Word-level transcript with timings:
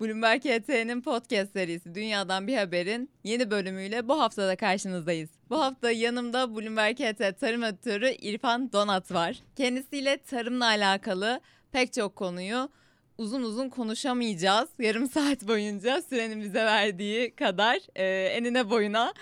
Bloomberg 0.00 0.44
HT'nin 0.44 1.00
podcast 1.00 1.52
serisi 1.52 1.94
Dünyadan 1.94 2.46
Bir 2.46 2.56
Haber'in 2.56 3.10
yeni 3.24 3.50
bölümüyle 3.50 4.08
bu 4.08 4.20
haftada 4.20 4.56
karşınızdayız. 4.56 5.30
Bu 5.50 5.60
hafta 5.60 5.90
yanımda 5.90 6.54
Bloomberg 6.54 6.98
HT 6.98 7.40
tarım 7.40 7.64
editörü 7.64 8.10
İrfan 8.10 8.72
Donat 8.72 9.12
var. 9.12 9.36
Kendisiyle 9.56 10.16
tarımla 10.16 10.64
alakalı 10.64 11.40
pek 11.72 11.92
çok 11.92 12.16
konuyu 12.16 12.68
uzun 13.18 13.42
uzun 13.42 13.68
konuşamayacağız. 13.68 14.68
Yarım 14.78 15.08
saat 15.10 15.48
boyunca 15.48 16.02
sürenin 16.02 16.42
bize 16.42 16.64
verdiği 16.64 17.34
kadar 17.34 17.78
e, 17.94 18.04
enine 18.26 18.70
boyuna 18.70 19.14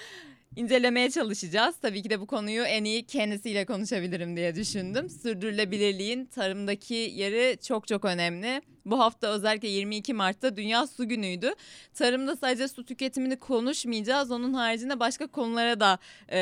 incelemeye 0.59 1.11
çalışacağız. 1.11 1.77
Tabii 1.82 2.02
ki 2.02 2.11
de 2.11 2.20
bu 2.20 2.27
konuyu 2.27 2.62
en 2.62 2.84
iyi 2.84 3.06
kendisiyle 3.06 3.64
konuşabilirim 3.64 4.36
diye 4.36 4.54
düşündüm. 4.54 5.11
Sürdürülebilirliğin 5.11 6.24
tarımdaki 6.24 6.95
yeri 6.95 7.59
çok 7.62 7.88
çok 7.88 8.04
önemli. 8.04 8.62
Bu 8.86 8.98
hafta 8.98 9.29
özellikle 9.29 9.68
22 9.68 10.14
Mart'ta 10.14 10.56
Dünya 10.56 10.86
Su 10.86 11.09
Günü'ydü. 11.09 11.52
Tarımda 11.95 12.36
sadece 12.36 12.69
su 12.69 12.84
tüketimini 12.84 13.38
konuşmayacağız. 13.38 14.30
Onun 14.30 14.55
haricinde 14.55 15.00
başka 15.00 15.27
konulara 15.27 15.80
da 15.80 15.98
e, 16.33 16.38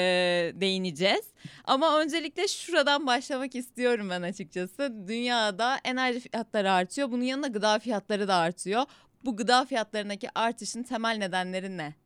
değineceğiz. 0.55 1.25
Ama 1.65 2.01
öncelikle 2.01 2.49
şuradan 2.49 3.07
başlamak 3.07 3.55
istiyorum 3.55 4.11
ben 4.11 4.23
açıkçası. 4.23 4.93
Dünyada 5.09 5.77
enerji 5.85 6.21
fiyatları 6.21 6.73
artıyor. 6.73 7.11
Bunun 7.11 7.25
yanında 7.25 7.49
gıda 7.49 7.79
fiyatları 7.79 8.29
da 8.29 8.35
artıyor. 8.35 8.83
Bu 9.25 9.37
gıda 9.37 9.65
fiyatlarındaki 9.65 10.29
artışın 10.35 10.83
temel 10.83 11.17
nedenleri 11.17 11.77
ne? 11.77 12.06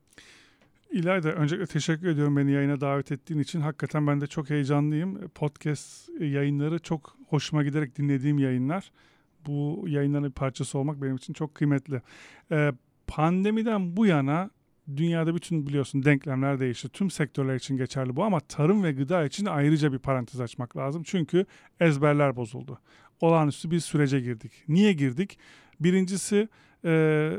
İlayda 0.93 1.33
öncelikle 1.33 1.67
teşekkür 1.67 2.09
ediyorum 2.09 2.37
beni 2.37 2.53
yayına 2.53 2.81
davet 2.81 3.13
ettiğin 3.13 3.41
için. 3.41 3.61
Hakikaten 3.61 4.07
ben 4.07 4.21
de 4.21 4.27
çok 4.27 4.51
heyecanlıyım. 4.51 5.29
Podcast 5.29 6.09
yayınları 6.21 6.79
çok 6.79 7.17
hoşuma 7.29 7.63
giderek 7.63 7.97
dinlediğim 7.99 8.39
yayınlar. 8.39 8.93
Bu 9.47 9.85
yayınların 9.89 10.25
bir 10.25 10.31
parçası 10.31 10.79
olmak 10.79 11.03
benim 11.03 11.17
için 11.17 11.33
çok 11.33 11.55
kıymetli. 11.55 12.03
Ee, 12.53 12.73
pandemiden 13.07 13.97
bu 13.97 14.07
yana 14.07 14.51
dünyada 14.97 15.35
bütün 15.35 15.67
biliyorsun 15.67 16.03
denklemler 16.03 16.61
değişti. 16.61 16.89
Tüm 16.89 17.11
sektörler 17.11 17.55
için 17.55 17.77
geçerli 17.77 18.17
bu 18.17 18.25
ama 18.25 18.41
tarım 18.41 18.83
ve 18.83 18.93
gıda 18.93 19.25
için 19.25 19.47
ayrıca 19.47 19.93
bir 19.93 19.99
parantez 19.99 20.41
açmak 20.41 20.77
lazım. 20.77 21.03
Çünkü 21.03 21.47
ezberler 21.81 22.37
bozuldu. 22.37 22.79
Olağanüstü 23.21 23.71
bir 23.71 23.81
sürece 23.81 24.21
girdik. 24.21 24.53
Niye 24.69 24.93
girdik? 24.93 25.39
Birincisi 25.81 26.49
e, 26.85 27.33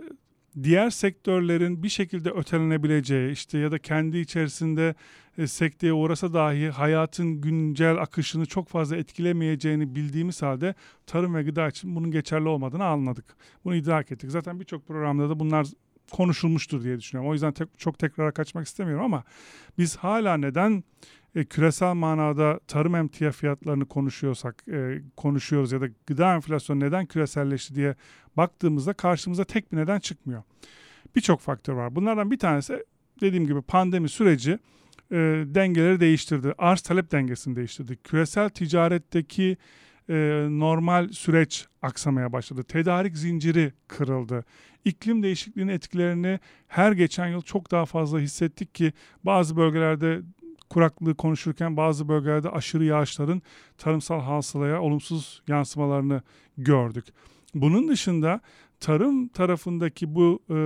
diğer 0.64 0.90
sektörlerin 0.90 1.84
bir 1.84 1.90
şekilde 1.90 2.30
ötelenebileceği 2.30 3.32
işte 3.32 3.58
ya 3.58 3.72
da 3.72 3.80
kendi 3.80 4.18
içerisinde 4.18 4.96
e, 5.38 5.48
sekteye 5.48 5.94
uğrasa 5.94 6.34
dahi 6.34 6.70
hayatın 6.70 7.42
güncel 7.42 7.98
akışını 7.98 8.46
çok 8.46 8.68
fazla 8.70 8.98
etkilemeyeceğini 8.98 9.96
bildiğimiz 9.96 10.42
halde 10.42 10.76
tarım 11.08 11.36
ve 11.36 11.44
gıda 11.44 11.68
için 11.68 11.96
bunun 11.96 12.12
geçerli 12.12 12.48
olmadığını 12.48 12.86
anladık. 12.86 13.26
Bunu 13.66 13.76
idrak 13.76 14.12
ettik. 14.12 14.32
Zaten 14.32 14.60
birçok 14.60 14.88
programda 14.88 15.30
da 15.30 15.40
bunlar 15.40 15.68
konuşulmuştur 16.12 16.84
diye 16.84 17.00
düşünüyorum. 17.00 17.30
O 17.30 17.34
yüzden 17.34 17.52
tek, 17.52 17.80
çok 17.80 18.00
tekrara 18.00 18.32
kaçmak 18.32 18.68
istemiyorum 18.68 19.06
ama 19.06 19.24
biz 19.78 19.96
hala 19.96 20.38
neden 20.38 20.84
e, 21.36 21.46
küresel 21.46 21.94
manada 21.94 22.60
tarım 22.68 22.96
emtia 22.96 23.32
fiyatlarını 23.32 23.86
konuşuyorsak 23.86 24.64
e, 24.68 25.02
konuşuyoruz 25.18 25.72
ya 25.72 25.82
da 25.82 25.88
gıda 26.08 26.36
enflasyonu 26.36 26.80
neden 26.80 27.06
küreselleşti 27.06 27.76
diye 27.76 27.96
baktığımızda 28.38 28.94
karşımıza 28.94 29.44
tek 29.44 29.72
bir 29.72 29.78
neden 29.78 30.00
çıkmıyor. 30.00 30.44
Birçok 31.16 31.40
faktör 31.40 31.74
var. 31.74 31.96
Bunlardan 31.96 32.32
bir 32.32 32.40
tanesi 32.40 32.86
dediğim 33.22 33.48
gibi 33.48 33.62
pandemi 33.62 34.10
süreci 34.10 34.52
e, 35.12 35.16
dengeleri 35.46 36.00
değiştirdi. 36.00 36.54
Arz 36.58 36.82
talep 36.82 37.12
dengesini 37.12 37.56
değiştirdi. 37.56 37.98
Küresel 38.04 38.50
ticaretteki 38.50 39.58
e, 40.10 40.14
normal 40.50 41.10
süreç 41.10 41.68
aksamaya 41.82 42.34
başladı. 42.34 42.64
Tedarik 42.64 43.18
zinciri 43.18 43.74
kırıldı. 43.88 44.46
İklim 44.86 45.24
değişikliğinin 45.24 45.72
etkilerini 45.72 46.40
her 46.68 46.92
geçen 46.92 47.28
yıl 47.28 47.42
çok 47.42 47.72
daha 47.72 47.86
fazla 47.86 48.20
hissettik 48.20 48.76
ki 48.76 48.94
bazı 49.24 49.58
bölgelerde 49.58 50.22
kuraklığı 50.70 51.16
konuşurken 51.16 51.78
bazı 51.78 52.08
bölgelerde 52.08 52.50
aşırı 52.50 52.84
yağışların 52.84 53.42
tarımsal 53.78 54.22
hasılaya 54.22 54.82
olumsuz 54.82 55.42
yansımalarını 55.48 56.22
gördük. 56.58 57.06
Bunun 57.56 57.88
dışında 57.88 58.42
tarım 58.80 59.28
tarafındaki 59.28 60.16
bu 60.16 60.44
e, 60.50 60.58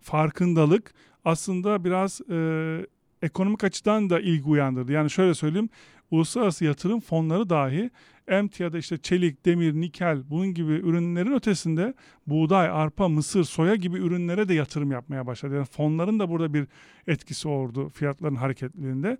farkındalık 0.00 0.94
aslında 1.24 1.84
biraz 1.84 2.20
e, 2.30 2.86
ekonomik 3.22 3.64
açıdan 3.64 4.10
da 4.10 4.20
ilgi 4.20 4.44
uyandırdı. 4.48 4.92
Yani 4.92 5.10
şöyle 5.10 5.34
söyleyeyim, 5.34 5.68
uluslararası 6.10 6.64
yatırım 6.64 7.00
fonları 7.00 7.50
dahi 7.50 7.90
emtiada 8.30 8.78
işte 8.78 8.98
çelik, 8.98 9.46
demir, 9.46 9.74
nikel 9.74 10.30
bunun 10.30 10.54
gibi 10.54 10.72
ürünlerin 10.72 11.32
ötesinde 11.32 11.94
buğday, 12.26 12.68
arpa, 12.68 13.08
mısır, 13.08 13.44
soya 13.44 13.74
gibi 13.74 13.98
ürünlere 13.98 14.48
de 14.48 14.54
yatırım 14.54 14.90
yapmaya 14.90 15.26
başladı. 15.26 15.54
Yani 15.54 15.64
fonların 15.64 16.18
da 16.18 16.28
burada 16.28 16.54
bir 16.54 16.66
etkisi 17.06 17.48
oldu 17.48 17.88
fiyatların 17.88 18.34
hareketliliğinde. 18.34 19.18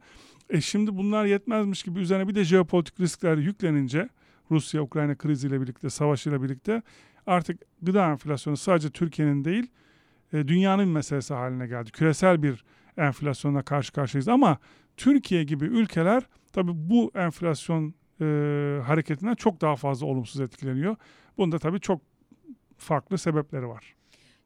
E 0.50 0.60
şimdi 0.60 0.96
bunlar 0.96 1.24
yetmezmiş 1.24 1.82
gibi 1.82 2.00
üzerine 2.00 2.28
bir 2.28 2.34
de 2.34 2.44
jeopolitik 2.44 3.00
riskler 3.00 3.36
yüklenince 3.36 4.08
Rusya-Ukrayna 4.50 5.14
kriziyle 5.14 5.60
birlikte, 5.60 5.90
savaşıyla 5.90 6.42
birlikte 6.42 6.82
artık 7.26 7.60
gıda 7.82 8.10
enflasyonu 8.10 8.56
sadece 8.56 8.90
Türkiye'nin 8.90 9.44
değil 9.44 9.66
e, 10.32 10.48
dünyanın 10.48 10.88
meselesi 10.88 11.34
haline 11.34 11.66
geldi. 11.66 11.90
Küresel 11.90 12.42
bir 12.42 12.64
enflasyonla 12.96 13.62
karşı 13.62 13.92
karşıyayız 13.92 14.28
ama 14.28 14.58
Türkiye 14.96 15.44
gibi 15.44 15.64
ülkeler 15.64 16.22
tabii 16.52 16.72
bu 16.74 17.10
enflasyon 17.14 17.94
e, 18.20 18.24
hareketinden 18.86 19.34
çok 19.34 19.60
daha 19.60 19.76
fazla 19.76 20.06
olumsuz 20.06 20.40
etkileniyor. 20.40 20.96
Bunda 21.38 21.58
tabii 21.58 21.80
çok 21.80 22.00
farklı 22.76 23.18
sebepleri 23.18 23.68
var. 23.68 23.96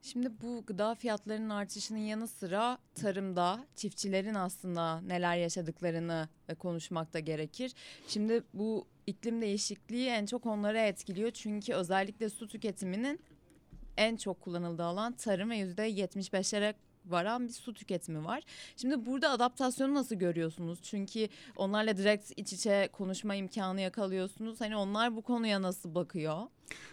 Şimdi 0.03 0.29
bu 0.43 0.65
gıda 0.67 0.95
fiyatlarının 0.95 1.51
artışının 1.51 1.99
yanı 1.99 2.29
sıra 2.29 2.79
tarımda 2.95 3.67
çiftçilerin 3.77 4.35
aslında 4.35 5.01
neler 5.01 5.37
yaşadıklarını 5.37 6.29
e, 6.49 6.55
konuşmak 6.55 7.13
da 7.13 7.19
gerekir. 7.19 7.73
Şimdi 8.09 8.43
bu 8.55 8.87
iklim 9.07 9.43
değişikliği 9.43 10.09
en 10.09 10.27
çok 10.27 10.47
onları 10.47 10.79
etkiliyor. 10.79 11.31
Çünkü 11.31 11.75
özellikle 11.75 12.31
su 12.31 12.49
tüketiminin 12.49 13.21
en 13.97 14.17
çok 14.17 14.41
kullanıldığı 14.41 14.85
alan 14.85 15.13
tarım 15.13 15.51
ve 15.51 15.61
%75'lere 15.61 16.75
varan 17.07 17.49
bir 17.49 17.53
su 17.53 17.75
tüketimi 17.75 18.25
var. 18.25 18.43
Şimdi 18.77 19.07
burada 19.07 19.31
adaptasyonu 19.31 19.95
nasıl 19.95 20.15
görüyorsunuz? 20.15 20.79
Çünkü 20.83 21.29
onlarla 21.57 21.97
direkt 21.97 22.33
iç 22.37 22.53
içe 22.53 22.89
konuşma 22.93 23.35
imkanı 23.35 23.81
yakalıyorsunuz. 23.81 24.61
Hani 24.61 24.77
onlar 24.77 25.17
bu 25.17 25.23
konuya 25.23 25.63
nasıl 25.63 25.95
bakıyor? 25.95 26.43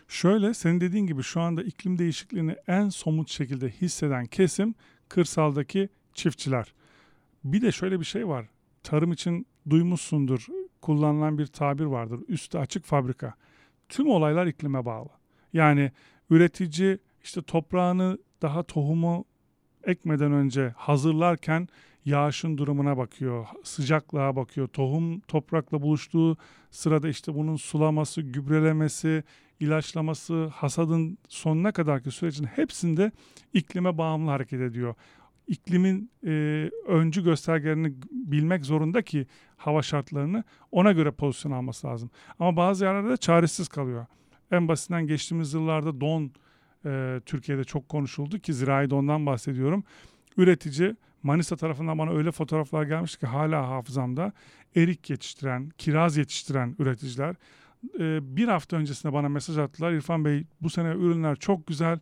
Şöyle 0.08 0.54
senin 0.54 0.82
dediğin 0.82 1.08
gibi 1.08 1.24
şu 1.24 1.42
anda 1.42 1.64
iklim 1.64 1.98
değişikliğini 1.98 2.56
en 2.68 2.90
somut 2.90 3.30
şekilde 3.30 3.70
hisseden 3.70 4.26
kesim 4.26 4.76
kırsaldaki 5.10 5.90
çiftçiler. 6.14 6.74
Bir 7.44 7.62
de 7.62 7.72
şöyle 7.72 8.00
bir 8.00 8.06
şey 8.06 8.28
var. 8.28 8.46
Tarım 8.84 9.12
için 9.12 9.48
duymuşsundur. 9.70 10.48
Kullanılan 10.82 11.38
bir 11.38 11.48
tabir 11.48 11.86
vardır. 11.86 12.20
Üstü 12.28 12.58
açık 12.58 12.86
fabrika. 12.86 13.34
Tüm 13.90 14.08
olaylar 14.08 14.46
iklime 14.46 14.86
bağlı. 14.86 15.10
Yani 15.54 15.92
üretici 16.30 17.00
işte 17.24 17.42
toprağını 17.42 18.18
daha 18.42 18.64
tohumu 18.64 19.26
ekmeden 19.86 20.32
önce 20.32 20.74
hazırlarken 20.78 21.68
yağışın 22.06 22.58
durumuna 22.58 22.98
bakıyor, 22.98 23.48
sıcaklığa 23.64 24.36
bakıyor. 24.36 24.68
Tohum 24.68 25.20
toprakla 25.20 25.82
buluştuğu 25.82 26.38
sırada 26.72 27.10
işte 27.10 27.36
bunun 27.36 27.56
sulaması, 27.56 28.22
gübrelemesi, 28.22 29.24
ilaçlaması, 29.60 30.46
hasadın 30.46 31.18
sonuna 31.28 31.72
kadarki 31.72 32.12
sürecin 32.12 32.46
hepsinde 32.46 33.12
iklime 33.54 33.98
bağımlı 33.98 34.32
hareket 34.32 34.62
ediyor. 34.62 34.96
İklimin 35.48 36.12
e, 36.26 36.30
öncü 36.88 37.24
göstergelerini 37.24 37.94
bilmek 38.12 38.66
zorunda 38.66 39.02
ki 39.02 39.28
hava 39.58 39.82
şartlarını 39.82 40.44
ona 40.72 40.92
göre 40.92 41.12
pozisyon 41.12 41.52
alması 41.52 41.88
lazım. 41.88 42.10
Ama 42.40 42.58
bazı 42.58 42.86
yerlerde 42.86 43.10
de 43.10 43.18
çaresiz 43.18 43.68
kalıyor. 43.68 44.06
En 44.52 44.68
basitinden 44.68 45.08
geçtiğimiz 45.08 45.54
yıllarda 45.54 46.02
don 46.02 46.32
e, 46.86 47.22
Türkiye'de 47.26 47.64
çok 47.64 47.90
konuşuldu 47.90 48.40
ki 48.40 48.54
zirai 48.54 48.90
dondan 48.90 49.26
bahsediyorum. 49.26 49.84
Üretici 50.38 50.96
Manisa 51.24 51.56
tarafından 51.56 51.98
bana 51.98 52.12
öyle 52.12 52.32
fotoğraflar 52.32 52.84
gelmiş 52.84 53.18
ki 53.18 53.26
hala 53.26 53.70
hafızamda 53.70 54.34
erik 54.76 55.10
yetiştiren, 55.10 55.70
kiraz 55.78 56.18
yetiştiren 56.18 56.76
üreticiler 56.80 57.36
e, 58.00 58.36
bir 58.38 58.48
hafta 58.48 58.78
öncesinde 58.78 59.14
bana 59.14 59.30
mesaj 59.30 59.58
attılar. 59.58 59.92
İrfan 59.92 60.26
Bey 60.26 60.46
bu 60.62 60.70
sene 60.70 60.90
ürünler 60.90 61.36
çok 61.36 61.68
güzel. 61.68 62.00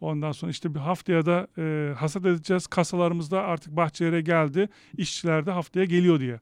Ondan 0.00 0.32
sonra 0.32 0.50
işte 0.50 0.74
bir 0.74 0.80
haftaya 0.80 1.26
da 1.26 1.48
e, 1.58 1.94
hasat 1.96 2.26
edeceğiz. 2.26 2.66
Kasalarımızda 2.66 3.42
artık 3.42 3.76
bahçelere 3.76 4.20
geldi. 4.20 4.68
İşçiler 4.96 5.46
de 5.46 5.50
haftaya 5.50 5.84
geliyor 5.84 6.20
diye. 6.20 6.40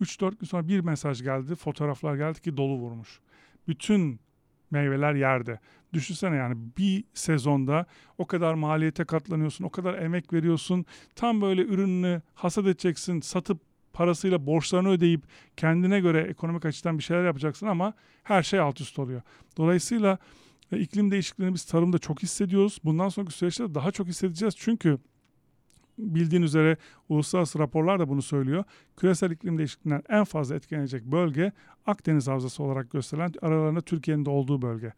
3-4 0.00 0.38
gün 0.38 0.46
sonra 0.46 0.68
bir 0.68 0.80
mesaj 0.80 1.22
geldi. 1.22 1.54
Fotoğraflar 1.54 2.16
geldi 2.16 2.40
ki 2.40 2.56
dolu 2.56 2.76
vurmuş. 2.76 3.20
Bütün 3.68 4.20
meyveler 4.70 5.14
yerde. 5.14 5.58
Düşünsene 5.92 6.36
yani 6.36 6.56
bir 6.78 7.04
sezonda 7.14 7.86
o 8.18 8.26
kadar 8.26 8.54
maliyete 8.54 9.04
katlanıyorsun, 9.04 9.64
o 9.64 9.70
kadar 9.70 9.94
emek 9.98 10.32
veriyorsun. 10.32 10.86
Tam 11.14 11.40
böyle 11.40 11.62
ürününü 11.62 12.22
hasat 12.34 12.64
edeceksin, 12.64 13.20
satıp 13.20 13.60
parasıyla 13.92 14.46
borçlarını 14.46 14.88
ödeyip 14.88 15.22
kendine 15.56 16.00
göre 16.00 16.20
ekonomik 16.20 16.64
açıdan 16.64 16.98
bir 16.98 17.02
şeyler 17.02 17.24
yapacaksın 17.24 17.66
ama 17.66 17.94
her 18.22 18.42
şey 18.42 18.60
alt 18.60 18.80
üst 18.80 18.98
oluyor. 18.98 19.22
Dolayısıyla 19.56 20.18
E, 20.72 20.78
iklim 20.78 21.10
değişikliğini 21.10 21.54
biz 21.54 21.64
tarımda 21.64 21.98
çok 21.98 22.22
hissediyoruz. 22.22 22.78
Bundan 22.84 23.08
sonraki 23.08 23.32
süreçte 23.32 23.74
daha 23.74 23.90
çok 23.90 24.06
hissedeceğiz. 24.06 24.54
Çünkü 24.58 24.98
bildiğin 25.98 26.42
üzere 26.42 26.76
uluslararası 27.08 27.58
raporlar 27.58 28.00
da 28.00 28.08
bunu 28.08 28.22
söylüyor. 28.22 28.64
Küresel 28.96 29.30
iklim 29.30 29.58
değişikliğinden 29.58 30.02
en 30.08 30.24
fazla 30.24 30.54
etkilenecek 30.54 31.04
bölge 31.04 31.52
Akdeniz 31.86 32.28
Havzası 32.28 32.62
olarak 32.62 32.90
gösterilen 32.90 33.32
aralarında 33.42 33.80
Türkiye'nin 33.80 34.24
de 34.24 34.30
olduğu 34.30 34.62
bölge. 34.62 34.92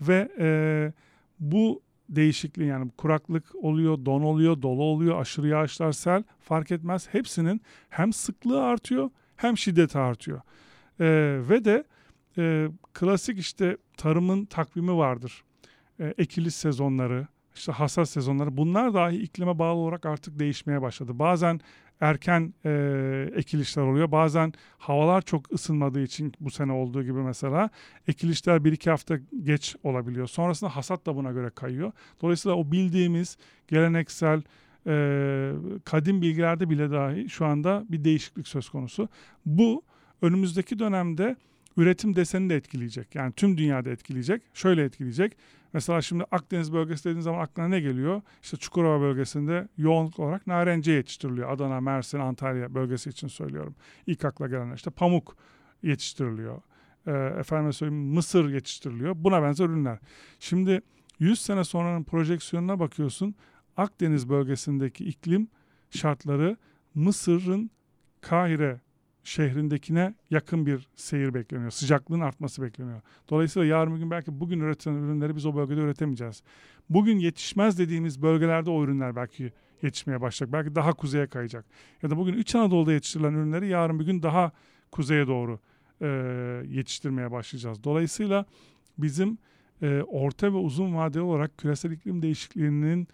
Ve 0.00 0.28
e, 0.38 0.92
bu 1.40 1.82
değişikliği 2.08 2.66
yani 2.66 2.90
kuraklık 2.96 3.54
oluyor, 3.54 4.04
don 4.04 4.22
oluyor, 4.22 4.62
dolu 4.62 4.82
oluyor, 4.82 5.20
aşırı 5.20 5.48
yağışlar, 5.48 5.92
sel 5.92 6.22
fark 6.40 6.70
etmez. 6.70 7.08
Hepsinin 7.12 7.60
hem 7.88 8.12
sıklığı 8.12 8.62
artıyor 8.62 9.10
hem 9.36 9.58
şiddeti 9.58 9.98
artıyor. 9.98 10.40
E, 11.00 11.06
ve 11.48 11.64
de 11.64 11.84
e, 12.38 12.68
klasik 12.92 13.38
işte 13.38 13.76
tarımın 13.96 14.44
takvimi 14.44 14.96
vardır. 14.96 15.44
E, 16.00 16.14
ekiliş 16.18 16.54
sezonları, 16.54 17.26
işte 17.54 17.72
hasat 17.72 18.08
sezonları 18.08 18.56
bunlar 18.56 18.94
dahi 18.94 19.16
iklime 19.16 19.58
bağlı 19.58 19.78
olarak 19.78 20.06
artık 20.06 20.38
değişmeye 20.38 20.82
başladı. 20.82 21.18
Bazen 21.18 21.60
erken 22.00 22.54
e, 22.64 23.30
ekilişler 23.34 23.82
oluyor. 23.82 24.12
Bazen 24.12 24.52
havalar 24.78 25.22
çok 25.22 25.52
ısınmadığı 25.52 26.02
için 26.02 26.32
bu 26.40 26.50
sene 26.50 26.72
olduğu 26.72 27.02
gibi 27.02 27.18
mesela 27.18 27.70
ekilişler 28.08 28.64
bir 28.64 28.72
iki 28.72 28.90
hafta 28.90 29.18
geç 29.42 29.76
olabiliyor. 29.82 30.26
Sonrasında 30.26 30.76
hasat 30.76 31.06
da 31.06 31.16
buna 31.16 31.32
göre 31.32 31.50
kayıyor. 31.50 31.92
Dolayısıyla 32.22 32.56
o 32.56 32.72
bildiğimiz 32.72 33.36
geleneksel 33.68 34.42
e, 34.86 35.52
kadim 35.84 36.22
bilgilerde 36.22 36.70
bile 36.70 36.90
dahi 36.90 37.28
şu 37.28 37.46
anda 37.46 37.84
bir 37.88 38.04
değişiklik 38.04 38.48
söz 38.48 38.68
konusu. 38.68 39.08
Bu 39.46 39.82
önümüzdeki 40.22 40.78
dönemde 40.78 41.36
üretim 41.78 42.16
desenini 42.16 42.50
de 42.50 42.56
etkileyecek. 42.56 43.14
Yani 43.14 43.32
tüm 43.32 43.58
dünyada 43.58 43.90
etkileyecek. 43.90 44.42
Şöyle 44.54 44.84
etkileyecek. 44.84 45.36
Mesela 45.72 46.02
şimdi 46.02 46.24
Akdeniz 46.30 46.72
bölgesi 46.72 47.04
dediğin 47.04 47.20
zaman 47.20 47.40
aklına 47.40 47.68
ne 47.68 47.80
geliyor? 47.80 48.22
İşte 48.42 48.56
Çukurova 48.56 49.00
bölgesinde 49.00 49.68
yoğunluk 49.76 50.18
olarak 50.18 50.46
narenciye 50.46 50.96
yetiştiriliyor. 50.96 51.50
Adana, 51.50 51.80
Mersin, 51.80 52.18
Antalya 52.18 52.74
bölgesi 52.74 53.10
için 53.10 53.28
söylüyorum. 53.28 53.74
İlk 54.06 54.24
akla 54.24 54.46
gelen 54.46 54.74
işte 54.74 54.90
pamuk 54.90 55.36
yetiştiriliyor. 55.82 56.62
Ee, 57.06 57.12
efendim 57.12 57.72
söyleyeyim 57.72 58.04
mısır 58.04 58.50
yetiştiriliyor. 58.50 59.14
Buna 59.16 59.42
benzer 59.42 59.64
ürünler. 59.64 59.98
Şimdi 60.40 60.80
100 61.18 61.40
sene 61.40 61.64
sonranın 61.64 62.04
projeksiyonuna 62.04 62.80
bakıyorsun. 62.80 63.34
Akdeniz 63.76 64.28
bölgesindeki 64.28 65.04
iklim 65.04 65.48
şartları 65.90 66.56
Mısır'ın 66.94 67.70
Kahire 68.20 68.80
şehrindekine 69.28 70.14
yakın 70.30 70.66
bir 70.66 70.88
seyir 70.96 71.34
bekleniyor. 71.34 71.70
Sıcaklığın 71.70 72.20
artması 72.20 72.62
bekleniyor. 72.62 73.00
Dolayısıyla 73.30 73.68
yarın 73.68 73.94
bir 73.94 73.98
gün 73.98 74.10
belki 74.10 74.40
bugün 74.40 74.60
üretilen 74.60 74.94
ürünleri 74.94 75.36
biz 75.36 75.46
o 75.46 75.56
bölgede 75.56 75.80
üretemeyeceğiz. 75.80 76.42
Bugün 76.90 77.18
yetişmez 77.18 77.78
dediğimiz 77.78 78.22
bölgelerde 78.22 78.70
o 78.70 78.84
ürünler 78.84 79.16
belki 79.16 79.52
yetişmeye 79.82 80.20
başlayacak. 80.20 80.52
Belki 80.52 80.74
daha 80.74 80.92
kuzeye 80.92 81.26
kayacak. 81.26 81.64
Ya 82.02 82.10
da 82.10 82.16
bugün 82.16 82.34
İç 82.34 82.54
Anadolu'da 82.54 82.92
yetiştirilen 82.92 83.32
ürünleri 83.32 83.68
yarın 83.68 84.00
bir 84.00 84.04
gün 84.04 84.22
daha 84.22 84.52
kuzeye 84.92 85.26
doğru 85.26 85.58
e, 86.00 86.06
yetiştirmeye 86.68 87.30
başlayacağız. 87.30 87.84
Dolayısıyla 87.84 88.46
bizim 88.98 89.38
e, 89.82 90.02
orta 90.02 90.52
ve 90.52 90.56
uzun 90.56 90.94
vadeli 90.94 91.22
olarak 91.22 91.58
küresel 91.58 91.90
iklim 91.90 92.22
değişikliğinin 92.22 93.08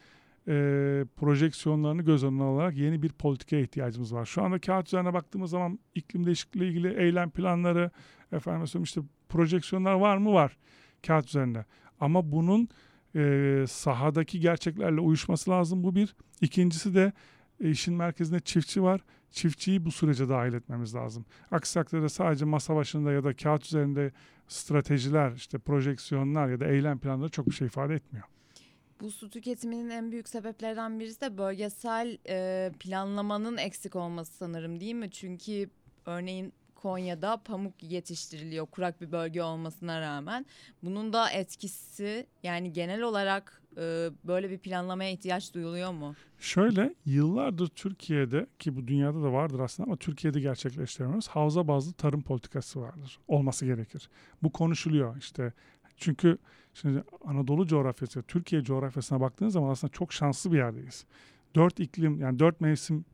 e, 0.49 1.05
projeksiyonlarını 1.17 2.03
göz 2.03 2.25
önüne 2.25 2.43
alarak 2.43 2.77
yeni 2.77 3.03
bir 3.03 3.09
politikaya 3.09 3.63
ihtiyacımız 3.63 4.15
var. 4.15 4.25
Şu 4.25 4.43
anda 4.43 4.59
kağıt 4.59 4.87
üzerine 4.87 5.15
baktığımız 5.15 5.51
zaman 5.51 5.79
iklim 5.95 6.27
değişikliği 6.27 6.65
ilgili 6.65 7.01
eylem 7.01 7.31
planları, 7.31 7.91
efendim 8.33 8.67
söyleyeyim 8.67 8.85
işte 8.85 9.01
projeksiyonlar 9.29 9.95
var 9.95 10.17
mı? 10.17 10.33
Var 10.33 10.57
kağıt 11.07 11.29
üzerinde. 11.29 11.65
Ama 12.01 12.33
bunun 12.33 12.69
e, 13.17 13.65
sahadaki 13.69 14.41
gerçeklerle 14.41 15.01
uyuşması 15.01 15.51
lazım. 15.51 15.85
Bu 15.85 15.95
bir. 15.95 16.17
İkincisi 16.41 16.95
de 16.95 17.13
e, 17.61 17.71
işin 17.71 17.95
merkezinde 17.95 18.41
çiftçi 18.41 18.83
var. 18.83 19.01
Çiftçiyi 19.31 19.85
bu 19.85 19.91
sürece 19.91 20.29
dahil 20.29 20.53
etmemiz 20.53 20.95
lazım. 20.95 21.25
Aksi 21.51 21.75
takdirde 21.75 22.09
sadece 22.09 22.45
masa 22.45 22.77
başında 22.77 23.13
ya 23.13 23.25
da 23.25 23.37
kağıt 23.37 23.65
üzerinde 23.65 24.13
stratejiler, 24.49 25.33
işte 25.33 25.59
projeksiyonlar 25.59 26.49
ya 26.49 26.61
da 26.61 26.67
eylem 26.67 26.99
planları 26.99 27.31
çok 27.31 27.47
bir 27.47 27.55
şey 27.55 27.67
ifade 27.67 27.95
etmiyor. 27.95 28.27
Bu 29.05 29.11
su 29.11 29.31
tüketiminin 29.31 29.91
en 29.91 30.13
büyük 30.13 30.29
sebeplerinden 30.29 31.01
birisi 31.01 31.21
de 31.21 31.39
bölgesel 31.39 32.19
e, 32.29 32.71
planlamanın 32.81 33.57
eksik 33.57 33.97
olması 33.97 34.33
sanırım 34.33 34.81
değil 34.81 34.95
mi? 34.95 35.11
Çünkü 35.11 35.71
örneğin 36.07 36.53
Konya'da 36.75 37.37
pamuk 37.37 37.83
yetiştiriliyor 37.83 38.67
kurak 38.67 39.01
bir 39.01 39.13
bölge 39.13 39.43
olmasına 39.43 40.01
rağmen. 40.01 40.47
Bunun 40.83 41.13
da 41.13 41.31
etkisi 41.31 42.27
yani 42.43 42.73
genel 42.73 43.03
olarak 43.03 43.63
e, 43.77 44.11
böyle 44.25 44.51
bir 44.51 44.59
planlamaya 44.59 45.11
ihtiyaç 45.11 45.55
duyuluyor 45.55 45.93
mu? 45.93 46.15
Şöyle 46.39 46.95
yıllardır 47.07 47.69
Türkiye'de 47.69 48.47
ki 48.59 48.77
bu 48.77 48.89
dünyada 48.89 49.23
da 49.23 49.33
vardır 49.33 49.61
aslında 49.61 49.87
ama 49.87 49.97
Türkiye'de 49.97 50.41
gerçekleştiremiyoruz. 50.41 51.29
Havza 51.29 51.69
bazlı 51.69 51.93
tarım 51.93 52.23
politikası 52.23 52.81
vardır. 52.81 53.19
Olması 53.29 53.67
gerekir. 53.67 54.09
Bu 54.43 54.53
konuşuluyor 54.53 55.17
işte. 55.17 55.53
Çünkü 55.97 56.39
Şimdi 56.75 57.05
Anadolu 57.25 57.67
coğrafyası, 57.67 58.23
Türkiye 58.23 58.63
coğrafyasına 58.63 59.21
baktığınız 59.21 59.53
zaman 59.53 59.71
aslında 59.71 59.93
çok 59.93 60.13
şanslı 60.13 60.53
bir 60.53 60.57
yerdeyiz. 60.57 61.05
Dört 61.55 61.81
iklim 61.81 62.21
yani 62.21 62.39
dört 62.39 62.61
mevsim 62.61 63.05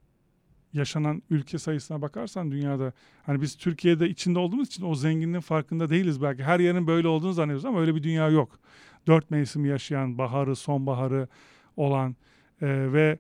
yaşanan 0.72 1.22
ülke 1.30 1.58
sayısına 1.58 2.02
bakarsan 2.02 2.50
dünyada 2.50 2.92
hani 3.22 3.42
biz 3.42 3.56
Türkiye'de 3.56 4.08
içinde 4.08 4.38
olduğumuz 4.38 4.68
için 4.68 4.84
o 4.84 4.94
zenginliğin 4.94 5.40
farkında 5.40 5.90
değiliz 5.90 6.22
belki. 6.22 6.42
Her 6.42 6.60
yerin 6.60 6.86
böyle 6.86 7.08
olduğunu 7.08 7.32
zannediyoruz 7.32 7.64
ama 7.64 7.80
öyle 7.80 7.94
bir 7.94 8.02
dünya 8.02 8.28
yok. 8.28 8.58
Dört 9.06 9.30
mevsim 9.30 9.64
yaşayan, 9.64 10.18
baharı, 10.18 10.56
sonbaharı 10.56 11.28
olan 11.76 12.16
e, 12.62 12.92
ve 12.92 13.18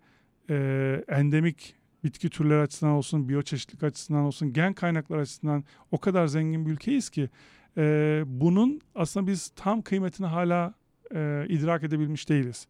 e, 0.50 1.04
endemik 1.08 1.74
bitki 2.04 2.30
türleri 2.30 2.60
açısından 2.60 2.94
olsun, 2.94 3.28
biyoçeşitlik 3.28 3.82
açısından 3.82 4.22
olsun, 4.22 4.52
gen 4.52 4.72
kaynaklar 4.72 5.18
açısından 5.18 5.64
o 5.90 5.98
kadar 5.98 6.26
zengin 6.26 6.66
bir 6.66 6.70
ülkeyiz 6.70 7.10
ki 7.10 7.30
e, 7.76 8.22
bunun 8.26 8.80
aslında 8.94 9.26
biz 9.26 9.48
tam 9.48 9.82
kıymetini 9.82 10.26
hala 10.26 10.74
e, 11.14 11.46
idrak 11.48 11.82
edebilmiş 11.82 12.28
değiliz. 12.28 12.66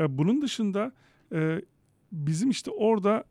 E, 0.00 0.18
bunun 0.18 0.42
dışında 0.42 0.92
e, 1.32 1.60
bizim 2.12 2.50
işte 2.50 2.70
orada 2.70 3.24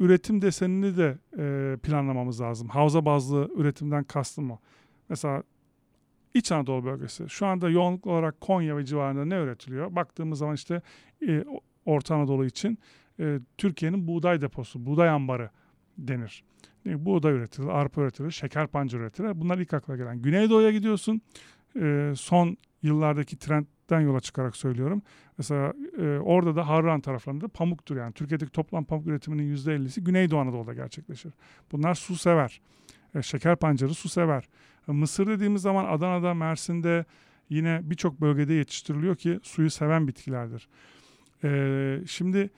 üretim 0.00 0.42
desenini 0.42 0.96
de 0.96 1.18
e, 1.38 1.76
planlamamız 1.76 2.40
lazım. 2.40 2.68
Havza 2.68 3.04
bazlı 3.04 3.50
üretimden 3.56 4.04
kastım 4.04 4.50
o. 4.50 4.58
Mesela 5.08 5.42
İç 6.34 6.52
Anadolu 6.52 6.84
bölgesi. 6.84 7.28
Şu 7.28 7.46
anda 7.46 7.70
yoğunluk 7.70 8.06
olarak 8.06 8.40
Konya 8.40 8.76
ve 8.76 8.84
civarında 8.84 9.24
ne 9.24 9.34
üretiliyor? 9.34 9.96
Baktığımız 9.96 10.38
zaman 10.38 10.54
işte 10.54 10.82
e, 11.28 11.44
Orta 11.84 12.14
Anadolu 12.14 12.46
için 12.46 12.78
e, 13.20 13.40
Türkiye'nin 13.58 14.08
buğday 14.08 14.40
deposu, 14.40 14.86
buğday 14.86 15.08
ambarı 15.08 15.50
denir. 15.98 16.44
E, 16.86 17.04
buğday 17.04 17.32
üretilir, 17.32 17.68
arpa 17.68 18.02
üretilir, 18.02 18.30
şeker 18.30 18.66
pancarı 18.66 19.02
üretilir. 19.02 19.40
Bunlar 19.40 19.58
ilk 19.58 19.74
akla 19.74 19.96
gelen. 19.96 20.22
Güneydoğu'ya 20.22 20.70
gidiyorsun. 20.70 21.22
E, 21.80 22.12
son 22.16 22.56
yıllardaki 22.82 23.38
trendden 23.38 24.00
yola 24.00 24.20
çıkarak 24.20 24.56
söylüyorum. 24.56 25.02
Mesela 25.38 25.72
e, 25.98 26.18
orada 26.18 26.56
da 26.56 26.68
Harran 26.68 27.00
taraflarında 27.00 27.48
pamuktur 27.48 27.96
yani. 27.96 28.12
Türkiye'deki 28.12 28.52
toplam 28.52 28.84
pamuk 28.84 29.06
üretiminin 29.06 29.56
%50'si 29.56 30.00
Güneydoğu 30.00 30.38
Anadolu'da 30.40 30.74
gerçekleşir. 30.74 31.32
Bunlar 31.72 31.94
su 31.94 32.16
sever. 32.16 32.60
Şeker 33.22 33.56
pancarı 33.56 33.94
su 33.94 34.08
sever. 34.08 34.48
Mısır 34.86 35.26
dediğimiz 35.26 35.62
zaman 35.62 35.84
Adana'da, 35.84 36.34
Mersin'de 36.34 37.04
yine 37.48 37.80
birçok 37.82 38.20
bölgede 38.20 38.54
yetiştiriliyor 38.54 39.16
ki 39.16 39.40
suyu 39.42 39.70
seven 39.70 40.08
bitkilerdir. 40.08 40.68
E, 41.44 42.00
şimdi 42.06 42.50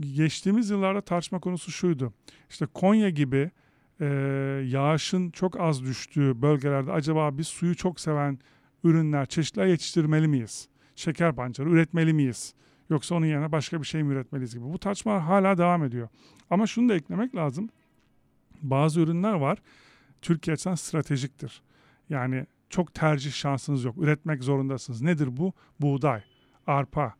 geçtiğimiz 0.00 0.70
yıllarda 0.70 1.00
tartışma 1.00 1.40
konusu 1.40 1.70
şuydu. 1.70 2.12
İşte 2.50 2.66
Konya 2.66 3.10
gibi 3.10 3.50
e, 4.00 4.06
yağışın 4.66 5.30
çok 5.30 5.60
az 5.60 5.84
düştüğü 5.84 6.42
bölgelerde 6.42 6.92
acaba 6.92 7.38
biz 7.38 7.46
suyu 7.46 7.76
çok 7.76 8.00
seven 8.00 8.38
ürünler, 8.84 9.26
çeşitler 9.26 9.66
yetiştirmeli 9.66 10.28
miyiz? 10.28 10.68
Şeker 10.96 11.34
pancarı 11.34 11.70
üretmeli 11.70 12.12
miyiz? 12.12 12.54
Yoksa 12.90 13.14
onun 13.14 13.26
yerine 13.26 13.52
başka 13.52 13.80
bir 13.80 13.86
şey 13.86 14.02
mi 14.02 14.12
üretmeliyiz 14.12 14.54
gibi. 14.54 14.64
Bu 14.64 14.78
tartışma 14.78 15.28
hala 15.28 15.58
devam 15.58 15.84
ediyor. 15.84 16.08
Ama 16.50 16.66
şunu 16.66 16.88
da 16.88 16.94
eklemek 16.94 17.36
lazım. 17.36 17.68
Bazı 18.62 19.00
ürünler 19.00 19.32
var. 19.32 19.58
Türkiye 20.22 20.52
açısından 20.52 20.74
stratejiktir. 20.74 21.62
Yani 22.08 22.46
çok 22.70 22.94
tercih 22.94 23.32
şansınız 23.32 23.84
yok. 23.84 23.98
Üretmek 23.98 24.42
zorundasınız. 24.42 25.02
Nedir 25.02 25.36
bu? 25.36 25.52
Buğday, 25.80 26.22
arpa, 26.66 27.14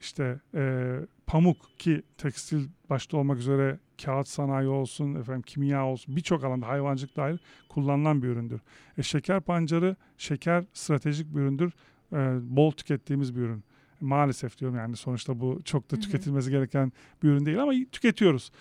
işte 0.00 0.40
e, 0.54 0.94
pamuk 1.26 1.56
ki 1.78 2.02
tekstil 2.18 2.68
başta 2.90 3.16
olmak 3.16 3.38
üzere 3.38 3.78
kağıt 4.04 4.28
sanayi 4.28 4.68
olsun, 4.68 5.14
efendim 5.14 5.42
kimya 5.42 5.86
olsun 5.86 6.16
birçok 6.16 6.44
alanda 6.44 6.68
hayvancılık 6.68 7.16
dahil 7.16 7.38
kullanılan 7.68 8.22
bir 8.22 8.28
üründür. 8.28 8.60
E, 8.98 9.02
şeker 9.02 9.40
pancarı 9.40 9.96
şeker 10.18 10.64
stratejik 10.72 11.34
bir 11.34 11.40
üründür. 11.40 11.72
E, 12.12 12.16
bol 12.42 12.70
tükettiğimiz 12.70 13.36
bir 13.36 13.40
ürün. 13.40 13.64
Maalesef 14.00 14.58
diyorum 14.58 14.76
yani 14.76 14.96
sonuçta 14.96 15.40
bu 15.40 15.60
çok 15.64 15.90
da 15.90 15.96
tüketilmesi 15.96 16.50
gereken 16.50 16.92
bir 17.22 17.28
ürün 17.28 17.46
değil 17.46 17.62
ama 17.62 17.72
tüketiyoruz. 17.92 18.52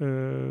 E, 0.00 0.04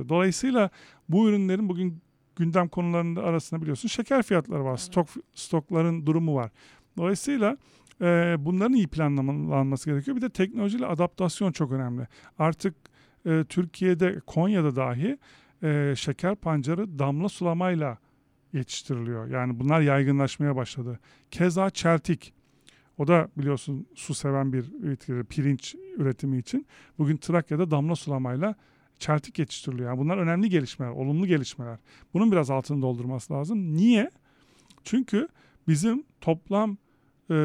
dolayısıyla 0.10 0.70
bu 1.10 1.30
ürünlerin 1.30 1.70
bugün 1.70 2.01
gündem 2.36 2.68
konularında 2.68 3.24
arasında 3.24 3.62
biliyorsun 3.62 3.88
şeker 3.88 4.24
fiyatları 4.24 4.63
var. 4.63 4.70
Evet. 4.70 4.80
Stok 4.80 5.08
stokların 5.34 6.06
durumu 6.06 6.36
var. 6.36 6.51
Dolayısıyla 6.98 7.58
e, 8.01 8.36
bunların 8.39 8.74
iyi 8.74 8.88
planlanması 8.88 9.89
gerekiyor. 9.89 10.18
Bir 10.18 10.22
de 10.22 10.30
teknolojiyle 10.30 10.86
adaptasyon 10.86 11.51
çok 11.51 11.72
önemli. 11.72 12.08
Artık 12.39 12.75
e, 13.25 13.44
Türkiye'de 13.50 14.20
Konya'da 14.27 14.75
dahi 14.75 15.18
e, 15.63 15.94
şeker 15.98 16.36
pancarı 16.36 17.00
damla 17.00 17.30
sulamayla 17.30 17.98
yetiştiriliyor. 18.54 19.27
Yani 19.27 19.60
bunlar 19.60 19.82
yaygınlaşmaya 19.82 20.56
başladı. 20.56 21.00
Keza 21.32 21.70
çeltik. 21.70 22.34
O 22.98 23.08
da 23.08 23.30
biliyorsun 23.38 23.88
su 23.96 24.13
seven 24.13 24.54
bir 24.54 24.66
bitki, 24.74 25.24
pirinç 25.30 25.75
üretimi 25.98 26.38
için. 26.38 26.68
Bugün 26.98 27.18
Trakya'da 27.18 27.72
damla 27.72 27.96
sulamayla 27.96 28.56
çeltik 29.00 29.39
yetiştiriliyor. 29.39 29.89
Yani 29.89 30.00
bunlar 30.00 30.18
önemli 30.18 30.50
gelişmeler, 30.50 30.92
olumlu 30.92 31.27
gelişmeler. 31.27 31.77
Bunun 32.13 32.32
biraz 32.32 32.50
altını 32.50 32.82
doldurması 32.82 33.34
lazım. 33.34 33.77
Niye? 33.77 34.12
Çünkü 34.84 35.27
bizim 35.68 36.04
toplam 36.22 36.77
e, 37.29 37.36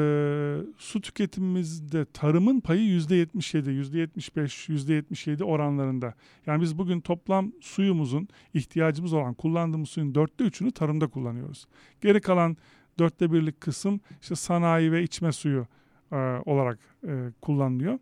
su 0.78 1.00
tüketimimizde 1.00 2.04
tarımın 2.04 2.60
payı 2.60 2.82
yüzde 2.82 3.16
77, 3.16 3.70
yüzde 3.70 3.98
75, 3.98 4.68
yüzde 4.68 4.94
77 4.94 5.44
oranlarında. 5.44 6.14
Yani 6.46 6.62
biz 6.62 6.78
bugün 6.78 7.00
toplam 7.00 7.52
suyumuzun 7.60 8.28
ihtiyacımız 8.54 9.12
olan 9.12 9.34
kullandığımız 9.34 9.88
suyun 9.88 10.14
dörtte 10.14 10.44
üçünü 10.44 10.72
tarımda 10.72 11.06
kullanıyoruz. 11.06 11.66
Geri 12.00 12.20
kalan 12.20 12.56
dörtte 12.98 13.32
birlik 13.32 13.60
kısım 13.60 14.00
işte 14.22 14.34
sanayi 14.34 14.92
ve 14.92 15.02
içme 15.02 15.32
suyu 15.32 15.66
e, 16.12 16.16
olarak 16.44 16.78
e, 17.06 17.32
kullanılıyor. 17.40 17.98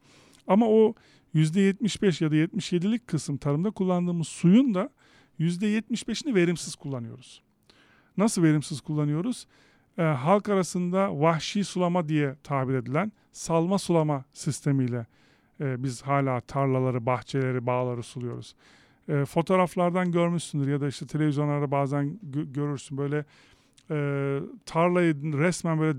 Ama 0.47 0.67
o 0.69 0.95
%75 1.35 2.25
ya 2.25 2.31
da 2.31 2.37
77'lik 2.37 3.07
kısım 3.07 3.37
tarımda 3.37 3.71
kullandığımız 3.71 4.29
suyun 4.29 4.75
da 4.75 4.91
%75'ini 5.41 6.35
verimsiz 6.35 6.75
kullanıyoruz. 6.75 7.43
Nasıl 8.17 8.43
verimsiz 8.43 8.81
kullanıyoruz? 8.81 9.47
E, 9.99 10.03
halk 10.03 10.49
arasında 10.49 11.21
vahşi 11.21 11.65
sulama 11.65 12.09
diye 12.09 12.35
tabir 12.43 12.75
edilen 12.75 13.13
salma 13.33 13.79
sulama 13.79 14.25
sistemiyle 14.33 15.07
e, 15.61 15.83
biz 15.83 16.03
hala 16.03 16.41
tarlaları, 16.41 17.07
bahçeleri, 17.07 17.67
bağları 17.67 18.03
suluyoruz. 18.03 18.55
E, 19.09 19.25
fotoğraflardan 19.25 20.13
görmüşsündür 20.13 20.73
ya 20.73 20.81
da 20.81 20.89
işte 20.89 21.07
televizyonlarda 21.07 21.71
bazen 21.71 22.19
gö- 22.31 22.53
görürsün 22.53 22.99
böyle 22.99 23.25
e, 23.91 24.39
tarlayı 24.67 25.15
resmen 25.23 25.81
böyle 25.81 25.99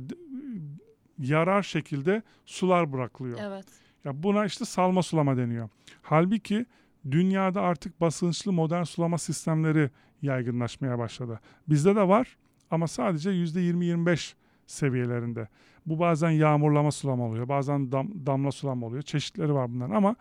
yarar 1.19 1.63
şekilde 1.63 2.21
sular 2.45 2.93
bırakılıyor. 2.93 3.39
Evet. 3.41 3.65
Ya 4.05 4.24
buna 4.24 4.45
işte 4.45 4.65
salma 4.65 5.03
sulama 5.03 5.38
deniyor. 5.38 5.69
Halbuki 6.01 6.65
dünyada 7.12 7.62
artık 7.62 8.01
basınçlı 8.01 8.53
modern 8.53 8.83
sulama 8.83 9.17
sistemleri 9.17 9.89
yaygınlaşmaya 10.21 11.00
başladı. 11.00 11.39
Bizde 11.69 11.95
de 11.95 12.07
var 12.07 12.38
ama 12.71 12.87
sadece 12.87 13.29
%20-25 13.29 14.33
seviyelerinde. 14.65 15.47
Bu 15.85 15.99
bazen 15.99 16.29
yağmurlama 16.29 16.91
sulama 16.91 17.23
oluyor, 17.25 17.49
bazen 17.49 17.91
dam, 17.91 18.25
damla 18.25 18.51
sulama 18.51 18.85
oluyor. 18.87 19.01
Çeşitleri 19.01 19.53
var 19.53 19.73
bunların 19.73 19.95
ama 19.95 20.15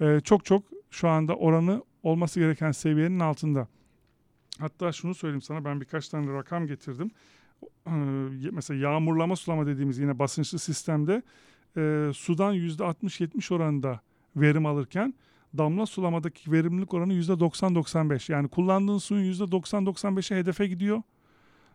e, 0.00 0.20
çok 0.24 0.44
çok 0.44 0.64
şu 0.90 1.08
anda 1.08 1.34
oranı 1.34 1.82
olması 2.02 2.40
gereken 2.40 2.70
seviyenin 2.70 3.20
altında. 3.20 3.68
Hatta 4.58 4.92
şunu 4.92 5.14
söyleyeyim 5.14 5.42
sana 5.42 5.64
ben 5.64 5.80
birkaç 5.80 6.08
tane 6.08 6.32
rakam 6.32 6.66
getirdim. 6.66 7.10
E, 7.86 7.90
mesela 8.52 8.80
yağmurlama 8.80 9.36
sulama 9.36 9.66
dediğimiz 9.66 9.98
yine 9.98 10.18
basınçlı 10.18 10.58
sistemde 10.58 11.22
e, 11.76 12.10
sudan 12.14 12.54
%60-70 12.54 13.54
oranında 13.54 14.00
verim 14.36 14.66
alırken 14.66 15.14
damla 15.58 15.86
sulamadaki 15.86 16.52
verimlilik 16.52 16.94
oranı 16.94 17.12
%90-95. 17.12 18.32
Yani 18.32 18.48
kullandığın 18.48 18.98
suyun 18.98 19.32
%90-95'e 19.32 20.38
hedefe 20.38 20.66
gidiyor. 20.66 21.02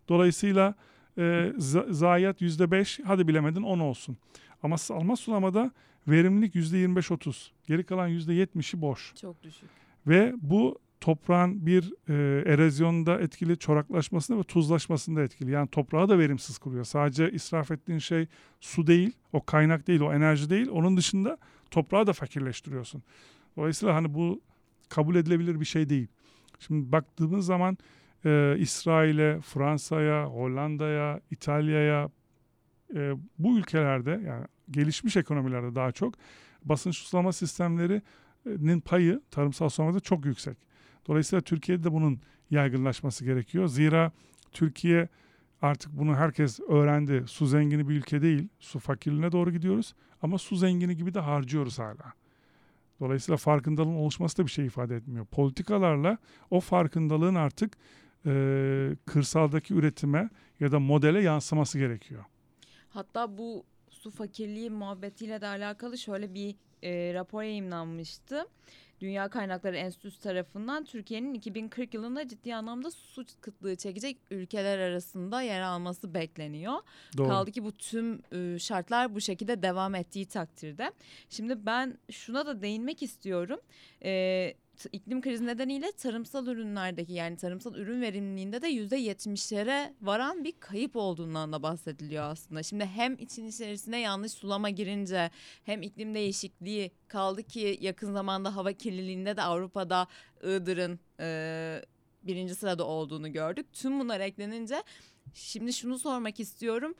Dolayısıyla 0.10 0.76
e, 1.18 1.54
zayiat 1.90 2.42
%5 2.42 3.04
hadi 3.04 3.28
bilemedin 3.28 3.64
10 3.64 3.80
olsun. 3.80 4.18
Ama 4.64 4.78
salma 4.78 5.16
sulamada 5.16 5.72
verimlilik 6.08 6.56
%25-30. 6.56 7.50
Geri 7.68 7.84
kalan 7.84 8.10
%70'i 8.10 8.82
boş. 8.82 9.14
Çok 9.16 9.44
düşük. 9.44 9.70
Ve 10.08 10.34
bu 10.42 10.80
toprağın 11.02 11.66
bir 11.66 11.94
e, 12.10 12.14
erozyonda 12.54 13.20
etkili, 13.20 13.58
çoraklaşmasında 13.58 14.40
ve 14.40 14.44
tuzlaşmasında 14.44 15.22
etkili. 15.22 15.52
Yani 15.52 15.68
toprağı 15.68 16.10
da 16.10 16.20
verimsiz 16.20 16.58
kılıyor. 16.58 16.84
Sadece 16.84 17.32
israf 17.32 17.72
ettiğin 17.72 18.00
şey 18.00 18.28
su 18.62 18.88
değil, 18.88 19.12
o 19.34 19.46
kaynak 19.46 19.88
değil, 19.88 20.02
o 20.02 20.14
enerji 20.14 20.50
değil. 20.50 20.68
Onun 20.72 20.98
dışında 20.98 21.38
toprağı 21.72 22.08
da 22.08 22.14
fakirleştiriyorsun. 22.14 23.04
Dolayısıyla 23.58 23.96
hani 23.96 24.14
bu 24.14 24.42
kabul 24.90 25.16
edilebilir 25.16 25.60
bir 25.60 25.66
şey 25.66 25.90
değil. 25.90 26.08
Şimdi 26.60 26.92
baktığımız 26.92 27.46
zaman 27.46 27.78
e, 28.28 28.56
İsrail'e, 28.60 29.42
Fransa'ya, 29.42 30.26
Hollanda'ya, 30.26 31.22
İtalya'ya 31.32 32.10
e, 32.96 33.14
bu 33.40 33.58
ülkelerde 33.58 34.22
yani 34.26 34.46
gelişmiş 34.72 35.18
ekonomilerde 35.18 35.76
daha 35.76 35.92
çok 35.92 36.14
basınç 36.66 36.98
sulama 36.98 37.34
sistemlerinin 37.34 38.80
payı 38.80 39.22
tarımsal 39.32 39.70
sulamada 39.70 40.00
çok 40.00 40.26
yüksek. 40.26 40.58
Dolayısıyla 41.08 41.42
Türkiye'de 41.42 41.84
de 41.84 41.92
bunun 41.92 42.20
yaygınlaşması 42.50 43.26
gerekiyor. 43.26 43.68
Zira 43.68 44.12
Türkiye 44.52 45.08
artık 45.62 45.92
bunu 45.92 46.16
herkes 46.16 46.60
öğrendi. 46.60 47.24
Su 47.28 47.46
zengini 47.46 47.90
bir 47.90 47.96
ülke 47.96 48.22
değil. 48.22 48.48
Su 48.60 48.80
fakirliğine 48.80 49.32
doğru 49.32 49.52
gidiyoruz. 49.52 49.94
Ama 50.22 50.38
su 50.38 50.56
zengini 50.56 50.98
gibi 50.98 51.14
de 51.14 51.20
harcıyoruz 51.20 51.80
hala. 51.80 52.14
Dolayısıyla 53.00 53.38
farkındalığın 53.38 53.96
oluşması 53.96 54.38
da 54.38 54.46
bir 54.46 54.52
şey 54.52 54.66
ifade 54.66 54.96
etmiyor. 54.96 55.26
Politikalarla 55.26 56.18
o 56.50 56.60
farkındalığın 56.60 57.36
artık 57.36 57.78
e, 58.26 58.96
kırsaldaki 59.06 59.74
üretime 59.74 60.30
ya 60.60 60.72
da 60.72 60.80
modele 60.80 61.22
yansıması 61.22 61.80
gerekiyor. 61.80 62.26
Hatta 62.90 63.38
bu 63.38 63.66
su 63.90 64.12
fakirliği 64.12 64.70
muhabbetiyle 64.70 65.42
de 65.42 65.48
alakalı 65.48 65.98
şöyle 65.98 66.34
bir 66.34 66.56
e, 66.84 67.14
rapor 67.14 67.44
yayınlanmıştı. 67.44 68.46
Dünya 69.02 69.30
Kaynakları 69.30 69.78
Enstitüsü 69.78 70.20
tarafından 70.20 70.84
Türkiye'nin 70.84 71.34
2040 71.34 71.94
yılında 71.94 72.28
ciddi 72.28 72.56
anlamda 72.56 72.92
su 72.92 73.26
kıtlığı 73.42 73.76
çekecek 73.76 74.18
ülkeler 74.32 74.80
arasında 74.80 75.42
yer 75.42 75.62
alması 75.62 76.14
bekleniyor. 76.14 76.74
Doğru. 77.18 77.28
Kaldı 77.28 77.52
ki 77.52 77.64
bu 77.64 77.72
tüm 77.72 78.22
e, 78.32 78.60
şartlar 78.60 79.16
bu 79.16 79.22
şekilde 79.22 79.62
devam 79.62 79.96
ettiği 79.96 80.26
takdirde. 80.26 80.92
Şimdi 81.30 81.66
ben 81.66 81.98
şuna 82.12 82.46
da 82.46 82.62
değinmek 82.62 83.04
istiyorum. 83.04 83.60
E, 84.04 84.54
iklim 84.92 85.22
krizi 85.22 85.46
nedeniyle 85.46 85.92
tarımsal 85.92 86.48
ürünlerdeki 86.48 87.14
yani 87.14 87.38
tarımsal 87.38 87.76
ürün 87.76 88.02
verimliliğinde 88.02 88.62
de 88.62 88.68
yüzde 88.68 88.98
yetmişlere 88.98 89.94
varan 90.02 90.44
bir 90.44 90.54
kayıp 90.60 90.96
olduğundan 90.96 91.54
da 91.54 91.64
bahsediliyor 91.64 92.24
aslında. 92.24 92.64
Şimdi 92.64 92.86
hem 92.86 93.14
için 93.14 93.48
içerisine 93.48 94.00
yanlış 94.00 94.32
sulama 94.32 94.70
girince 94.70 95.32
hem 95.64 95.82
iklim 95.82 96.16
değişikliği 96.16 96.92
kaldı 97.08 97.44
ki 97.44 97.78
yakın 97.82 98.14
zamanda 98.14 98.56
hava 98.56 98.74
kirliliğinde 98.74 99.38
de 99.38 99.42
Avrupa'da 99.42 100.08
Iğdır'ın 100.44 101.00
e, 101.20 101.82
birinci 102.24 102.56
sırada 102.56 102.84
olduğunu 102.86 103.32
gördük. 103.34 103.74
Tüm 103.74 104.00
bunlar 104.00 104.20
eklenince 104.20 104.84
şimdi 105.34 105.74
şunu 105.74 106.00
sormak 106.00 106.40
istiyorum 106.40 106.96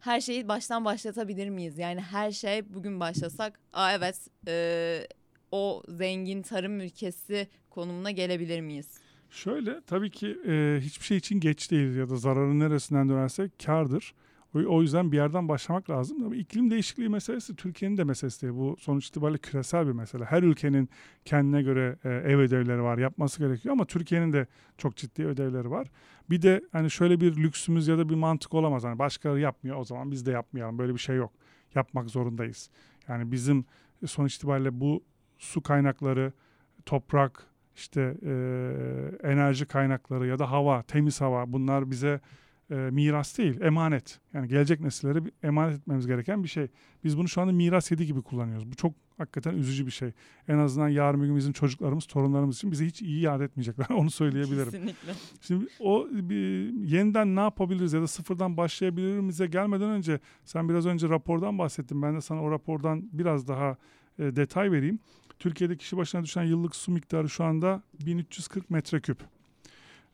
her 0.00 0.20
şeyi 0.20 0.48
baştan 0.48 0.84
başlatabilir 0.84 1.48
miyiz? 1.48 1.78
Yani 1.78 2.00
her 2.00 2.32
şey 2.32 2.74
bugün 2.74 3.00
başlasak, 3.00 3.60
aa 3.72 3.92
evet 3.92 4.28
e, 4.48 5.06
o 5.52 5.82
zengin 5.88 6.42
tarım 6.42 6.80
ülkesi 6.80 7.48
konumuna 7.70 8.10
gelebilir 8.10 8.60
miyiz? 8.60 9.00
Şöyle 9.30 9.80
tabii 9.86 10.10
ki 10.10 10.38
e, 10.48 10.78
hiçbir 10.80 11.04
şey 11.04 11.16
için 11.16 11.40
geç 11.40 11.70
değil 11.70 11.96
ya 11.96 12.10
da 12.10 12.16
zararın 12.16 12.60
neresinden 12.60 13.08
dönersek 13.08 13.58
kardır. 13.66 14.14
O, 14.54 14.82
yüzden 14.82 15.12
bir 15.12 15.16
yerden 15.16 15.48
başlamak 15.48 15.90
lazım. 15.90 16.24
Ama 16.24 16.36
iklim 16.36 16.70
değişikliği 16.70 17.08
meselesi 17.08 17.56
Türkiye'nin 17.56 17.96
de 17.96 18.04
meselesi 18.04 18.42
değil. 18.42 18.54
Bu 18.54 18.76
sonuç 18.78 19.08
itibariyle 19.08 19.38
küresel 19.38 19.86
bir 19.86 19.92
mesele. 19.92 20.24
Her 20.24 20.42
ülkenin 20.42 20.88
kendine 21.24 21.62
göre 21.62 21.98
e, 22.04 22.08
ev 22.08 22.38
ödevleri 22.38 22.82
var, 22.82 22.98
yapması 22.98 23.38
gerekiyor 23.38 23.72
ama 23.72 23.84
Türkiye'nin 23.84 24.32
de 24.32 24.46
çok 24.78 24.96
ciddi 24.96 25.26
ödevleri 25.26 25.70
var. 25.70 25.88
Bir 26.30 26.42
de 26.42 26.62
hani 26.72 26.90
şöyle 26.90 27.20
bir 27.20 27.36
lüksümüz 27.36 27.88
ya 27.88 27.98
da 27.98 28.08
bir 28.08 28.14
mantık 28.14 28.54
olamaz. 28.54 28.84
Hani 28.84 28.98
başkaları 28.98 29.40
yapmıyor 29.40 29.76
o 29.76 29.84
zaman 29.84 30.10
biz 30.10 30.26
de 30.26 30.30
yapmayalım. 30.30 30.78
Böyle 30.78 30.94
bir 30.94 30.98
şey 30.98 31.16
yok. 31.16 31.32
Yapmak 31.74 32.10
zorundayız. 32.10 32.70
Yani 33.08 33.32
bizim 33.32 33.64
sonuç 34.06 34.36
itibariyle 34.36 34.80
bu 34.80 35.04
su 35.38 35.62
kaynakları, 35.62 36.32
toprak, 36.86 37.46
işte 37.76 38.16
e, 38.22 38.32
enerji 39.22 39.66
kaynakları 39.66 40.26
ya 40.26 40.38
da 40.38 40.50
hava, 40.50 40.82
temiz 40.82 41.20
hava 41.20 41.52
bunlar 41.52 41.90
bize 41.90 42.20
e, 42.70 42.74
miras 42.74 43.38
değil, 43.38 43.60
emanet. 43.60 44.20
Yani 44.34 44.48
gelecek 44.48 44.80
nesillere 44.80 45.18
emanet 45.42 45.78
etmemiz 45.78 46.06
gereken 46.06 46.42
bir 46.42 46.48
şey. 46.48 46.66
Biz 47.04 47.18
bunu 47.18 47.28
şu 47.28 47.40
anda 47.40 47.52
miras 47.52 47.90
yedi 47.90 48.06
gibi 48.06 48.22
kullanıyoruz. 48.22 48.70
Bu 48.70 48.74
çok 48.74 48.94
hakikaten 49.18 49.54
üzücü 49.54 49.86
bir 49.86 49.90
şey. 49.90 50.12
En 50.48 50.58
azından 50.58 50.88
yarın 50.88 51.22
bir 51.22 51.26
gün 51.26 51.36
bizim 51.36 51.52
çocuklarımız, 51.52 52.06
torunlarımız 52.06 52.56
için 52.56 52.70
bize 52.72 52.86
hiç 52.86 53.02
iyi 53.02 53.20
yad 53.20 53.40
etmeyecekler. 53.40 53.86
Onu 53.94 54.10
söyleyebilirim. 54.10 54.70
Kesinlikle. 54.70 55.12
Şimdi 55.40 55.66
o 55.80 56.08
bir, 56.12 56.72
yeniden 56.72 57.36
ne 57.36 57.40
yapabiliriz 57.40 57.92
ya 57.92 58.02
da 58.02 58.06
sıfırdan 58.06 58.56
başlayabiliriz 58.56 59.50
gelmeden 59.50 59.90
önce 59.90 60.20
sen 60.44 60.68
biraz 60.68 60.86
önce 60.86 61.08
rapordan 61.08 61.58
bahsettin. 61.58 62.02
Ben 62.02 62.16
de 62.16 62.20
sana 62.20 62.42
o 62.42 62.50
rapordan 62.50 63.08
biraz 63.12 63.48
daha 63.48 63.76
e, 64.18 64.36
detay 64.36 64.72
vereyim. 64.72 64.98
Türkiye'de 65.38 65.76
kişi 65.76 65.96
başına 65.96 66.24
düşen 66.24 66.42
yıllık 66.42 66.76
su 66.76 66.92
miktarı 66.92 67.28
şu 67.28 67.44
anda 67.44 67.82
1340 68.06 68.70
metreküp. 68.70 69.18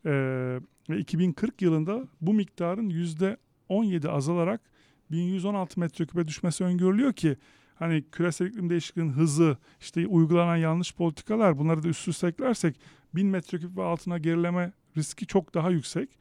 Ee, 0.07 0.61
ve 0.91 0.99
2040 0.99 1.63
yılında 1.63 2.05
bu 2.21 2.35
miktarın 2.35 2.91
%17 2.91 4.09
azalarak 4.09 4.61
1116 5.11 5.81
metreküpe 5.81 6.29
düşmesi 6.29 6.65
öngörülüyor 6.65 7.13
ki 7.13 7.37
hani 7.75 8.05
küresel 8.13 8.47
iklim 8.47 8.71
değişikliğinin 8.71 9.13
hızı, 9.13 9.57
işte 9.81 10.07
uygulanan 10.07 10.57
yanlış 10.57 10.95
politikalar 10.95 11.59
bunları 11.59 11.83
da 11.83 11.89
üst 11.89 12.09
üste 12.09 12.27
eklersek 12.27 12.81
1000 13.15 13.27
metreküp 13.27 13.77
ve 13.77 13.83
altına 13.83 14.19
gerileme 14.19 14.73
riski 14.97 15.27
çok 15.27 15.55
daha 15.55 15.71
yüksek. 15.71 16.19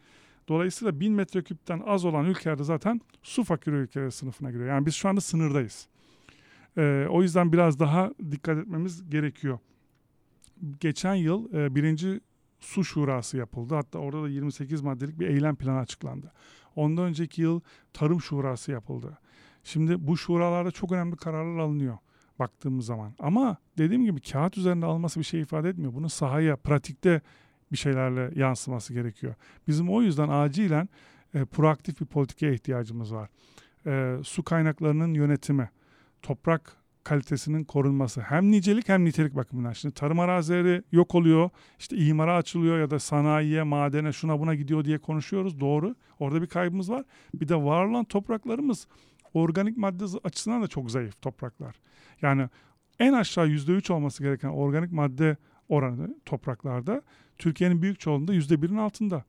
Dolayısıyla 0.48 1.00
1000 1.00 1.14
metreküpten 1.14 1.82
az 1.86 2.06
olan 2.06 2.26
ülkelerde 2.26 2.64
zaten 2.64 3.02
su 3.24 3.44
fakiri 3.44 3.76
ülkeler 3.76 4.10
sınıfına 4.10 4.52
giriyor. 4.52 4.70
Yani 4.70 4.86
biz 4.86 4.96
şu 4.96 5.10
anda 5.10 5.22
sınırdayız. 5.22 5.88
Ee, 6.78 7.08
o 7.10 7.22
yüzden 7.22 7.54
biraz 7.54 7.80
daha 7.80 8.12
dikkat 8.32 8.58
etmemiz 8.58 9.10
gerekiyor. 9.10 9.60
Geçen 10.80 11.16
yıl 11.16 11.54
e, 11.54 11.76
birinci 11.76 12.20
su 12.60 12.84
şurası 12.84 13.38
yapıldı. 13.38 13.76
Hatta 13.76 14.00
orada 14.00 14.24
da 14.24 14.30
28 14.30 14.82
maddelik 14.82 15.20
bir 15.20 15.28
eylem 15.28 15.56
planı 15.56 15.80
açıklandı. 15.80 16.32
Ondan 16.76 17.06
önceki 17.06 17.42
yıl 17.42 17.62
tarım 17.94 18.22
şurası 18.22 18.72
yapıldı. 18.72 19.18
Şimdi 19.64 20.08
bu 20.08 20.18
şuralarda 20.18 20.72
çok 20.72 20.92
önemli 20.92 21.16
kararlar 21.16 21.60
alınıyor 21.60 21.98
baktığımız 22.40 22.86
zaman. 22.86 23.14
Ama 23.20 23.58
dediğim 23.78 24.06
gibi 24.06 24.22
kağıt 24.22 24.58
üzerinde 24.58 24.86
alması 24.86 25.20
bir 25.20 25.26
şey 25.26 25.42
ifade 25.42 25.70
etmiyor. 25.70 25.94
Bunu 25.94 26.10
sahaya, 26.10 26.56
pratikte 26.56 27.22
bir 27.72 27.78
şeylerle 27.78 28.32
yansıması 28.36 28.94
gerekiyor. 28.94 29.36
Bizim 29.68 29.90
o 29.90 30.02
yüzden 30.02 30.30
acilen 30.30 30.90
e, 31.34 31.46
proaktif 31.46 32.02
bir 32.02 32.06
politikaya 32.06 32.54
ihtiyacımız 32.54 33.14
var. 33.14 33.30
E, 33.86 34.24
su 34.24 34.44
kaynaklarının 34.44 35.14
yönetimi, 35.14 35.70
toprak 36.24 36.78
kalitesinin 37.04 37.64
korunması 37.64 38.22
hem 38.22 38.52
nicelik 38.52 38.90
hem 38.90 39.06
nitelik 39.06 39.36
bakımından. 39.36 39.74
Şimdi 39.74 39.96
tarım 39.96 40.20
arazileri 40.20 40.84
yok 40.92 41.16
oluyor, 41.16 41.50
işte 41.80 41.96
imara 41.96 42.36
açılıyor 42.36 42.80
ya 42.80 42.92
da 42.92 43.00
sanayiye, 43.00 43.64
madene, 43.64 44.12
şuna 44.12 44.40
buna 44.40 44.56
gidiyor 44.56 44.86
diye 44.86 44.98
konuşuyoruz. 44.98 45.60
Doğru. 45.60 45.96
Orada 46.20 46.42
bir 46.42 46.48
kaybımız 46.48 46.90
var. 46.90 47.04
Bir 47.34 47.48
de 47.48 47.56
var 47.56 47.86
olan 47.86 48.06
topraklarımız 48.06 48.88
organik 49.34 49.78
madde 49.78 50.04
açısından 50.24 50.64
da 50.64 50.68
çok 50.68 50.92
zayıf 50.92 51.22
topraklar. 51.22 51.76
Yani 52.22 52.50
en 53.00 53.14
aşağı 53.14 53.48
%3 53.48 53.94
olması 53.94 54.24
gereken 54.24 54.50
organik 54.50 54.92
madde 54.92 55.38
oranı 55.70 56.16
topraklarda 56.26 57.02
Türkiye'nin 57.38 57.82
büyük 57.82 58.00
çoğunluğunda 58.00 58.34
%1'in 58.34 58.78
altında. 58.78 59.24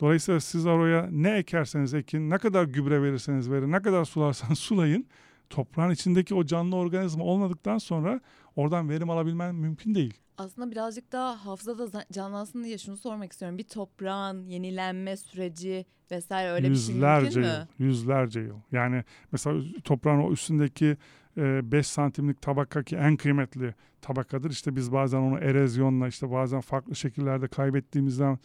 Dolayısıyla 0.00 0.40
siz 0.40 0.66
oraya 0.66 1.08
ne 1.10 1.36
ekerseniz 1.36 1.94
ekin, 1.94 2.30
ne 2.30 2.38
kadar 2.38 2.64
gübre 2.64 3.02
verirseniz 3.02 3.50
verin, 3.50 3.72
ne 3.72 3.82
kadar 3.82 4.04
sularsanız 4.04 4.58
sulayın, 4.68 5.06
toprağın 5.50 5.90
içindeki 5.90 6.34
o 6.34 6.44
canlı 6.44 6.76
organizma 6.76 7.24
olmadıktan 7.24 7.78
sonra 7.78 8.20
oradan 8.56 8.88
verim 8.88 9.10
alabilmen 9.10 9.54
mümkün 9.54 9.94
değil. 9.94 10.14
Aslında 10.38 10.70
birazcık 10.70 11.12
daha 11.12 11.46
hafızada 11.46 12.04
canlansın 12.12 12.64
diye 12.64 12.78
şunu 12.78 12.96
sormak 12.96 13.32
istiyorum. 13.32 13.58
Bir 13.58 13.64
toprağın 13.64 14.46
yenilenme 14.46 15.16
süreci 15.16 15.86
vesaire 16.10 16.50
öyle 16.50 16.68
yüzlerce 16.68 17.26
bir 17.26 17.32
şey 17.32 17.42
mümkün 17.42 17.52
yıl, 17.52 17.60
mü? 17.60 17.68
Yüzlerce 17.78 18.40
yıl. 18.40 18.56
Yani 18.72 19.04
mesela 19.32 19.62
toprağın 19.84 20.20
o 20.20 20.32
üstündeki 20.32 20.96
5 21.36 21.78
e, 21.78 21.82
santimlik 21.82 22.42
tabaka 22.42 22.82
ki 22.82 22.96
en 22.96 23.16
kıymetli 23.16 23.74
tabakadır. 24.00 24.50
İşte 24.50 24.76
biz 24.76 24.92
bazen 24.92 25.18
onu 25.18 25.38
erozyonla 25.38 26.08
işte 26.08 26.30
bazen 26.30 26.60
farklı 26.60 26.96
şekillerde 26.96 27.48
kaybettiğimizden 27.48 28.38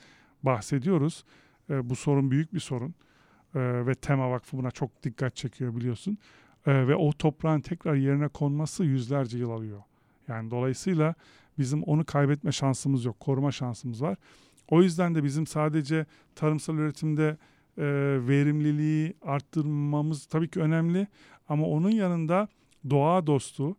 bahsediyoruz. 0.43 1.23
E, 1.69 1.89
bu 1.89 1.95
sorun 1.95 2.31
büyük 2.31 2.53
bir 2.53 2.59
sorun. 2.59 2.95
E, 3.55 3.59
ve 3.59 3.95
Tema 3.95 4.31
Vakfı 4.31 4.57
buna 4.57 4.71
çok 4.71 5.03
dikkat 5.03 5.35
çekiyor 5.35 5.75
biliyorsun. 5.75 6.17
Ve 6.67 6.95
o 6.95 7.11
toprağın 7.11 7.61
tekrar 7.61 7.95
yerine 7.95 8.27
konması 8.27 8.83
yüzlerce 8.83 9.37
yıl 9.37 9.49
alıyor. 9.49 9.81
Yani 10.27 10.51
dolayısıyla 10.51 11.15
bizim 11.57 11.83
onu 11.83 12.05
kaybetme 12.05 12.51
şansımız 12.51 13.05
yok, 13.05 13.19
koruma 13.19 13.51
şansımız 13.51 14.01
var. 14.01 14.17
O 14.69 14.81
yüzden 14.81 15.15
de 15.15 15.23
bizim 15.23 15.47
sadece 15.47 16.05
tarımsal 16.35 16.75
üretimde 16.75 17.37
e, 17.77 17.83
verimliliği 18.27 19.13
arttırmamız 19.21 20.25
tabii 20.25 20.49
ki 20.49 20.59
önemli 20.59 21.07
ama 21.49 21.67
onun 21.67 21.91
yanında 21.91 22.47
doğa 22.89 23.27
dostu, 23.27 23.77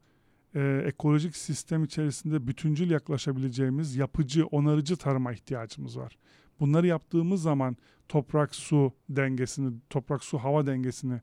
e, 0.55 0.83
ekolojik 0.87 1.37
sistem 1.37 1.85
içerisinde 1.85 2.47
bütüncül 2.47 2.91
yaklaşabileceğimiz 2.91 3.97
yapıcı, 3.97 4.47
onarıcı 4.47 4.97
tarıma 4.97 5.33
ihtiyacımız 5.33 5.99
var. 5.99 6.17
Bunları 6.61 6.87
yaptığımız 6.87 7.43
zaman 7.43 7.77
toprak 8.09 8.55
su 8.55 8.93
dengesini, 9.09 9.73
toprak 9.91 10.25
su 10.25 10.39
hava 10.39 10.67
dengesini 10.67 11.21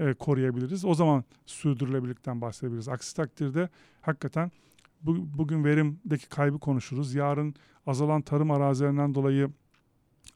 e, 0.00 0.14
koruyabiliriz. 0.14 0.84
O 0.84 0.94
zaman 0.94 1.24
sürdürülebilirlikten 1.46 2.40
bahsedebiliriz. 2.40 2.88
Aksi 2.88 3.16
takdirde 3.16 3.68
hakikaten 4.00 4.50
bu, 5.02 5.16
bugün 5.38 5.64
verimdeki 5.64 6.28
kaybı 6.28 6.58
konuşuruz. 6.58 7.14
Yarın 7.14 7.54
azalan 7.86 8.22
tarım 8.22 8.50
arazilerinden 8.50 9.14
dolayı 9.14 9.50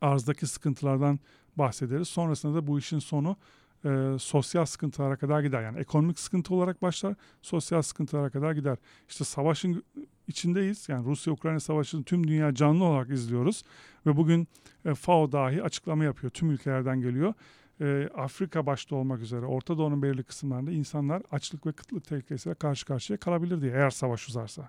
arzdaki 0.00 0.46
sıkıntılardan 0.46 1.18
bahsederiz. 1.57 2.09
Sonrasında 2.09 2.55
da 2.55 2.66
bu 2.66 2.79
işin 2.79 2.98
sonu 2.98 3.37
e, 3.85 4.16
sosyal 4.18 4.64
sıkıntılara 4.64 5.16
kadar 5.16 5.40
gider. 5.40 5.62
Yani 5.62 5.79
ekonomik 5.79 6.18
sıkıntı 6.18 6.55
olarak 6.55 6.83
başlar, 6.83 7.14
sosyal 7.42 7.83
sıkıntılara 7.83 8.31
kadar 8.31 8.53
gider. 8.53 8.77
İşte 9.09 9.24
savaşın 9.24 9.85
içindeyiz. 10.29 10.88
Yani 10.88 11.07
Rusya-Ukrayna 11.07 11.61
savaşını 11.61 12.05
tüm 12.05 12.29
dünya 12.29 12.55
canlı 12.55 12.85
olarak 12.85 13.11
izliyoruz. 13.11 13.62
Ve 14.07 14.16
bugün 14.16 14.48
e, 14.85 14.94
FAO 14.94 15.33
dahi 15.33 15.62
açıklama 15.62 16.05
yapıyor. 16.05 16.31
Tüm 16.31 16.50
ülkelerden 16.50 17.00
geliyor. 17.00 17.35
E, 17.81 18.09
Afrika 18.17 18.67
başta 18.67 18.97
olmak 18.97 19.21
üzere 19.21 19.47
Orta 19.47 19.79
Doğu'nun 19.79 20.03
belirli 20.03 20.23
kısımlarında 20.23 20.71
insanlar 20.71 21.23
açlık 21.31 21.67
ve 21.67 21.73
kıtlık 21.73 22.05
tehlikesiyle 22.05 22.55
karşı 22.55 22.87
karşıya 22.87 23.17
kalabilir 23.17 23.61
diye 23.61 23.73
eğer 23.73 23.91
savaş 23.91 24.29
uzarsa. 24.29 24.69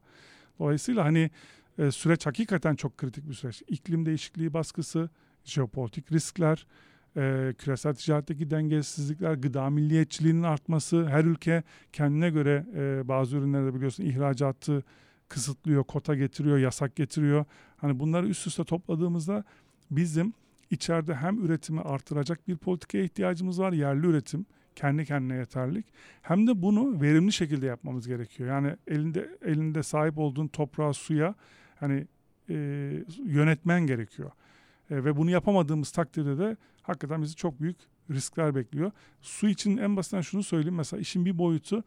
Dolayısıyla 0.60 1.06
hani 1.06 1.32
e, 1.78 1.92
süreç 1.92 2.26
hakikaten 2.26 2.76
çok 2.76 2.98
kritik 2.98 3.30
bir 3.30 3.34
süreç. 3.34 3.64
İklim 3.68 4.06
değişikliği 4.06 4.54
baskısı, 4.54 5.10
jeopolitik 5.44 6.12
riskler, 6.12 6.68
e, 7.18 7.54
küresel 7.58 7.96
ticaretteki 7.96 8.52
dengesizlikler, 8.52 9.34
gıda 9.34 9.70
milliyetçiliğinin 9.70 10.44
artması, 10.44 11.08
her 11.08 11.24
ülke 11.24 11.64
kendine 11.94 12.30
göre 12.30 12.66
e, 12.76 13.08
bazı 13.08 13.38
ürünlerde 13.38 13.74
biliyorsun 13.76 14.04
ihracatı 14.04 14.84
kısıtlıyor, 15.30 15.84
kota 15.84 16.16
getiriyor, 16.16 16.58
yasak 16.58 16.96
getiriyor. 16.96 17.46
Hani 17.78 18.00
bunları 18.00 18.28
üst 18.28 18.48
üste 18.48 18.64
topladığımızda 18.64 19.44
bizim 19.92 20.34
içeride 20.72 21.16
hem 21.16 21.46
üretimi 21.46 21.82
artıracak 21.82 22.48
bir 22.48 22.58
politikaya 22.58 23.04
ihtiyacımız 23.04 23.60
var, 23.60 23.74
yerli 23.74 24.08
üretim, 24.08 24.46
kendi 24.76 25.06
kendine 25.06 25.36
yeterlik. 25.36 25.86
Hem 26.22 26.48
de 26.48 26.62
bunu 26.62 27.02
verimli 27.02 27.32
şekilde 27.32 27.66
yapmamız 27.66 28.08
gerekiyor. 28.08 28.50
Yani 28.50 28.76
elinde 28.88 29.38
elinde 29.42 29.84
sahip 29.84 30.18
olduğun 30.18 30.48
toprağa, 30.48 30.94
suya 30.94 31.36
hani 31.76 32.08
e, 32.50 32.56
yönetmen 33.26 33.88
gerekiyor. 33.88 34.32
E, 34.90 35.06
ve 35.06 35.18
bunu 35.18 35.30
yapamadığımız 35.30 35.92
takdirde 35.92 36.38
de 36.38 36.58
hakikaten 36.82 37.22
bizi 37.22 37.36
çok 37.36 37.62
büyük 37.62 37.78
riskler 38.12 38.56
bekliyor. 38.56 38.92
Su 39.22 39.50
için 39.50 39.78
en 39.78 39.98
basitten 39.98 40.22
şunu 40.22 40.44
söyleyeyim. 40.44 40.76
Mesela 40.76 41.02
işin 41.02 41.26
bir 41.26 41.38
boyutu 41.38 41.84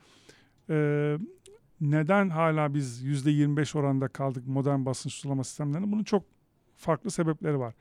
e, 0.70 1.18
neden 1.80 2.28
hala 2.28 2.74
biz 2.74 3.04
%25 3.04 3.78
oranında 3.78 4.08
kaldık 4.08 4.46
modern 4.46 4.84
basınç 4.84 5.12
sulama 5.12 5.44
sistemlerinde? 5.44 5.92
Bunun 5.92 6.04
çok 6.04 6.24
farklı 6.76 7.10
sebepleri 7.10 7.58
var. 7.58 7.74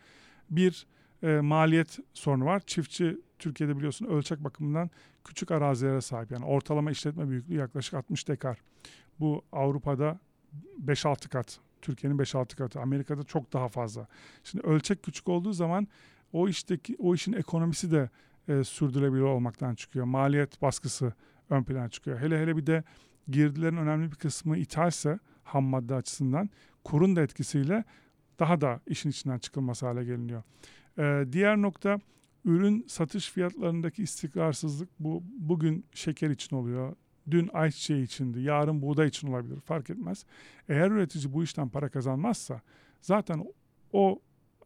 Bir, 0.50 0.88
e, 1.24 1.28
maliyet 1.28 2.00
sorunu 2.14 2.46
var. 2.46 2.60
Çiftçi 2.60 3.18
Türkiye'de 3.40 3.78
biliyorsun 3.78 4.06
ölçek 4.06 4.44
bakımından 4.44 4.90
küçük 5.24 5.52
arazilere 5.52 6.02
sahip. 6.02 6.32
Yani 6.32 6.46
ortalama 6.46 6.92
işletme 6.92 7.30
büyüklüğü 7.30 7.56
yaklaşık 7.56 7.94
60 7.94 8.28
dekar. 8.28 8.58
Bu 9.20 9.42
Avrupa'da 9.52 10.20
5-6 10.86 11.30
kat. 11.30 11.60
Türkiye'nin 11.82 12.18
5-6 12.18 12.56
katı. 12.56 12.80
Amerika'da 12.80 13.24
çok 13.24 13.54
daha 13.54 13.68
fazla. 13.68 14.08
Şimdi 14.44 14.68
ölçek 14.68 15.04
küçük 15.04 15.30
olduğu 15.30 15.54
zaman 15.54 15.88
o 16.34 16.50
işteki 16.50 16.96
o 17.00 17.16
işin 17.16 17.34
ekonomisi 17.34 17.92
de 17.92 18.10
e, 18.48 18.64
sürdürülebilir 18.64 19.22
olmaktan 19.22 19.76
çıkıyor. 19.76 20.06
Maliyet 20.06 20.62
baskısı 20.62 21.14
ön 21.50 21.64
plana 21.64 21.90
çıkıyor. 21.90 22.20
Hele 22.20 22.40
hele 22.42 22.58
bir 22.58 22.66
de 22.66 22.84
girdilerin 23.28 23.78
önemli 23.78 24.12
bir 24.12 24.16
kısmı 24.16 24.58
ithalse 24.58 25.20
ham 25.44 25.64
madde 25.64 25.96
açısından 25.96 26.50
kurun 26.84 27.16
da 27.16 27.22
etkisiyle 27.22 27.84
daha 28.40 28.62
da 28.62 28.80
işin 28.88 29.10
içinden 29.10 29.40
çıkılması 29.40 29.86
hale 29.86 30.04
geliniyor. 30.04 30.44
Ee, 30.98 31.26
diğer 31.32 31.58
nokta 31.58 32.00
ürün 32.46 32.86
satış 32.88 33.32
fiyatlarındaki 33.32 34.04
istikrarsızlık 34.04 34.90
bu 35.00 35.24
bugün 35.38 35.86
şeker 35.94 36.30
için 36.30 36.56
oluyor. 36.56 36.96
Dün 37.32 37.50
ayçiçeği 37.54 38.04
içindi, 38.04 38.42
yarın 38.42 38.82
buğday 38.82 39.08
için 39.08 39.28
olabilir 39.28 39.60
fark 39.60 39.90
etmez. 39.90 40.26
Eğer 40.70 40.92
üretici 40.92 41.34
bu 41.34 41.44
işten 41.44 41.70
para 41.70 41.90
kazanmazsa 41.90 42.62
zaten 43.02 43.46
o 43.94 44.22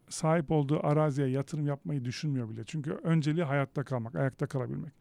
sahip 0.08 0.50
olduğu 0.50 0.86
araziye 0.86 1.28
yatırım 1.28 1.66
yapmayı 1.66 2.04
düşünmüyor 2.04 2.48
bile. 2.48 2.64
Çünkü 2.64 2.90
önceliği 2.90 3.44
hayatta 3.44 3.84
kalmak, 3.84 4.14
ayakta 4.14 4.46
kalabilmek. 4.46 4.92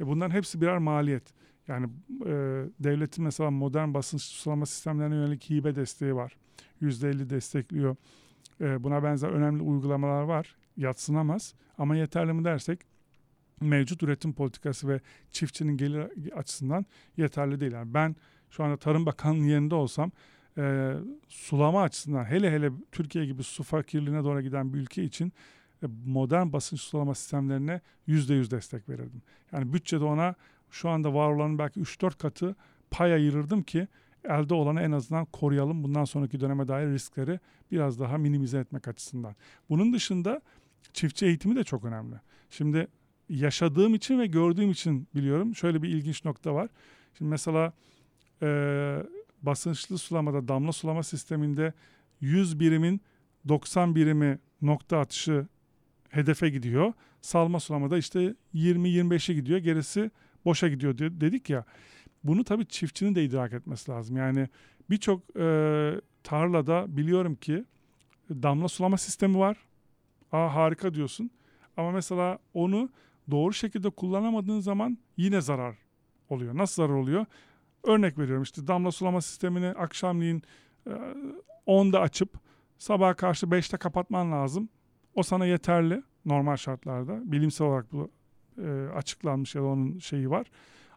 E 0.00 0.06
bunların 0.06 0.34
hepsi 0.34 0.60
birer 0.60 0.78
maliyet. 0.78 1.34
Yani 1.68 1.86
e, 2.26 2.32
devletin 2.80 3.24
mesela 3.24 3.50
modern 3.50 3.94
basınç 3.94 4.22
sulama 4.22 4.66
sistemlerine 4.66 5.14
yönelik 5.14 5.50
hibe 5.50 5.76
desteği 5.76 6.14
var. 6.14 6.36
%50 6.88 7.30
destekliyor. 7.30 7.96
E, 8.60 8.84
buna 8.84 9.02
benzer 9.02 9.28
önemli 9.28 9.62
uygulamalar 9.62 10.22
var. 10.22 10.56
Yatsınamaz. 10.76 11.54
Ama 11.78 11.96
yeterli 11.96 12.32
mi 12.32 12.44
dersek 12.44 12.80
mevcut 13.60 14.02
üretim 14.02 14.32
politikası 14.32 14.88
ve 14.88 15.00
çiftçinin 15.30 15.76
gelir 15.76 16.06
açısından 16.36 16.86
yeterli 17.16 17.60
değil. 17.60 17.72
Yani 17.72 17.94
ben 17.94 18.16
şu 18.50 18.64
anda 18.64 18.76
Tarım 18.76 19.06
Bakanlığı 19.06 19.46
yerinde 19.46 19.74
olsam 19.74 20.12
e, 20.58 20.94
sulama 21.28 21.82
açısından 21.82 22.24
hele 22.24 22.52
hele 22.52 22.70
Türkiye 22.92 23.26
gibi 23.26 23.42
su 23.42 23.62
fakirliğine 23.62 24.24
doğru 24.24 24.40
giden 24.40 24.74
bir 24.74 24.78
ülke 24.78 25.04
için 25.04 25.32
ve 25.82 25.86
modern 26.06 26.52
basınç 26.52 26.80
sulama 26.80 27.14
sistemlerine 27.14 27.80
%100 28.08 28.50
destek 28.50 28.88
verirdim. 28.88 29.22
Yani 29.52 29.72
bütçede 29.72 30.04
ona 30.04 30.34
şu 30.70 30.88
anda 30.88 31.14
var 31.14 31.30
olanın 31.30 31.58
belki 31.58 31.80
3-4 31.80 32.18
katı 32.18 32.56
pay 32.90 33.14
ayırırdım 33.14 33.62
ki 33.62 33.88
elde 34.24 34.54
olanı 34.54 34.80
en 34.80 34.92
azından 34.92 35.24
koruyalım. 35.24 35.84
Bundan 35.84 36.04
sonraki 36.04 36.40
döneme 36.40 36.68
dair 36.68 36.86
riskleri 36.86 37.40
biraz 37.70 38.00
daha 38.00 38.18
minimize 38.18 38.58
etmek 38.58 38.88
açısından. 38.88 39.36
Bunun 39.70 39.92
dışında 39.92 40.40
çiftçi 40.92 41.26
eğitimi 41.26 41.56
de 41.56 41.64
çok 41.64 41.84
önemli. 41.84 42.16
Şimdi 42.50 42.88
yaşadığım 43.28 43.94
için 43.94 44.18
ve 44.18 44.26
gördüğüm 44.26 44.70
için 44.70 45.08
biliyorum. 45.14 45.54
Şöyle 45.54 45.82
bir 45.82 45.88
ilginç 45.88 46.24
nokta 46.24 46.54
var. 46.54 46.68
Şimdi 47.18 47.30
mesela 47.30 47.72
e, 48.42 48.48
basınçlı 49.42 49.98
sulamada 49.98 50.48
damla 50.48 50.72
sulama 50.72 51.02
sisteminde 51.02 51.72
100 52.20 52.60
birimin 52.60 53.00
90 53.48 53.94
birimi 53.94 54.38
nokta 54.62 54.98
atışı 54.98 55.46
hedefe 56.08 56.48
gidiyor. 56.48 56.92
Salma 57.20 57.60
sulamada 57.60 57.98
işte 57.98 58.34
20-25'e 58.54 59.34
gidiyor. 59.34 59.58
Gerisi 59.58 60.10
boşa 60.44 60.68
gidiyor 60.68 60.98
dedik 60.98 61.50
ya. 61.50 61.64
Bunu 62.24 62.44
tabii 62.44 62.66
çiftçinin 62.66 63.14
de 63.14 63.24
idrak 63.24 63.52
etmesi 63.52 63.90
lazım. 63.90 64.16
Yani 64.16 64.48
birçok 64.90 65.36
e, 65.36 66.00
tarlada 66.22 66.96
biliyorum 66.96 67.34
ki 67.34 67.64
damla 68.30 68.68
sulama 68.68 68.98
sistemi 68.98 69.38
var. 69.38 69.56
Aa 70.32 70.54
harika 70.54 70.94
diyorsun. 70.94 71.30
Ama 71.76 71.90
mesela 71.90 72.38
onu 72.54 72.88
doğru 73.30 73.52
şekilde 73.52 73.90
kullanamadığın 73.90 74.60
zaman 74.60 74.98
yine 75.16 75.40
zarar 75.40 75.76
oluyor. 76.28 76.56
Nasıl 76.56 76.82
zarar 76.82 76.94
oluyor? 76.94 77.26
Örnek 77.82 78.18
veriyorum 78.18 78.42
işte 78.42 78.66
damla 78.66 78.90
sulama 78.92 79.20
sistemini 79.20 79.66
akşamleyin 79.68 80.42
e, 80.86 80.90
10'da 81.66 82.00
açıp 82.00 82.30
sabaha 82.78 83.14
karşı 83.14 83.46
5'te 83.46 83.76
kapatman 83.76 84.32
lazım. 84.32 84.68
O 85.14 85.22
sana 85.22 85.46
yeterli 85.46 86.02
normal 86.24 86.56
şartlarda. 86.56 87.32
Bilimsel 87.32 87.66
olarak 87.66 87.92
bu 87.92 88.10
e, 88.62 88.88
açıklanmış 88.94 89.54
ya 89.54 89.62
da 89.62 89.66
onun 89.66 89.98
şeyi 89.98 90.30
var. 90.30 90.46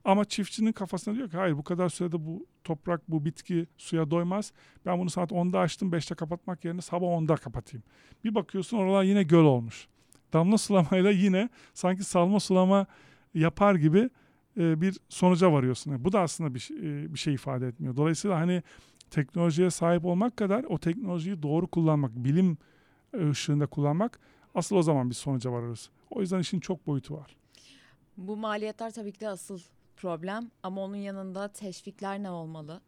Ama 0.06 0.26
çiftçinin 0.26 0.72
kafasına 0.72 1.16
diyor 1.16 1.30
ki 1.30 1.38
hayır 1.38 1.58
bu 1.58 1.64
kadar 1.64 1.90
sürede 1.90 2.26
bu 2.26 2.46
toprak, 2.64 3.02
bu 3.12 3.26
bitki 3.26 3.68
suya 3.78 4.12
doymaz. 4.12 4.54
Ben 4.86 5.00
bunu 5.00 5.10
saat 5.10 5.32
10'da 5.32 5.60
açtım 5.60 5.92
5'te 5.92 6.16
kapatmak 6.16 6.66
yerine 6.66 6.82
sabah 6.82 7.08
10'da 7.08 7.36
kapatayım. 7.36 7.84
Bir 8.24 8.36
bakıyorsun 8.36 8.78
oralar 8.78 9.04
yine 9.04 9.24
göl 9.24 9.44
olmuş. 9.44 9.88
Damla 10.34 10.58
sulamayla 10.58 11.12
yine 11.12 11.50
sanki 11.74 12.04
salma 12.04 12.40
sulama 12.40 12.86
yapar 13.34 13.76
gibi 13.76 14.10
e, 14.58 14.82
bir 14.82 14.98
sonuca 15.10 15.52
varıyorsun. 15.52 16.06
Bu 16.06 16.12
da 16.12 16.22
aslında 16.22 16.56
bir, 16.56 16.70
e, 16.80 17.14
bir 17.14 17.20
şey 17.20 17.34
ifade 17.34 17.68
etmiyor. 17.68 17.96
Dolayısıyla 17.96 18.40
hani 18.40 18.64
teknolojiye 19.12 19.70
sahip 19.70 20.06
olmak 20.06 20.38
kadar 20.38 20.64
o 20.64 20.78
teknolojiyi 20.78 21.44
doğru 21.44 21.68
kullanmak, 21.68 22.12
bilim 22.16 22.58
ışığında 23.30 23.68
kullanmak 23.68 24.20
asıl 24.56 24.76
o 24.76 24.82
zaman 24.82 25.10
bir 25.10 25.16
sonuca 25.16 25.52
varırız. 25.52 25.90
O 26.10 26.22
yüzden 26.22 26.40
işin 26.40 26.60
çok 26.60 26.88
boyutu 26.88 27.14
var. 27.14 27.38
Bu 28.18 28.38
maliyetler 28.38 28.92
tabii 28.92 29.12
ki 29.12 29.20
de 29.20 29.30
asıl 29.30 29.60
problem 29.98 30.52
ama 30.64 30.82
onun 30.82 30.96
yanında 30.96 31.48
teşvikler 31.48 32.24
ne 32.24 32.30
olmalı? 32.30 32.82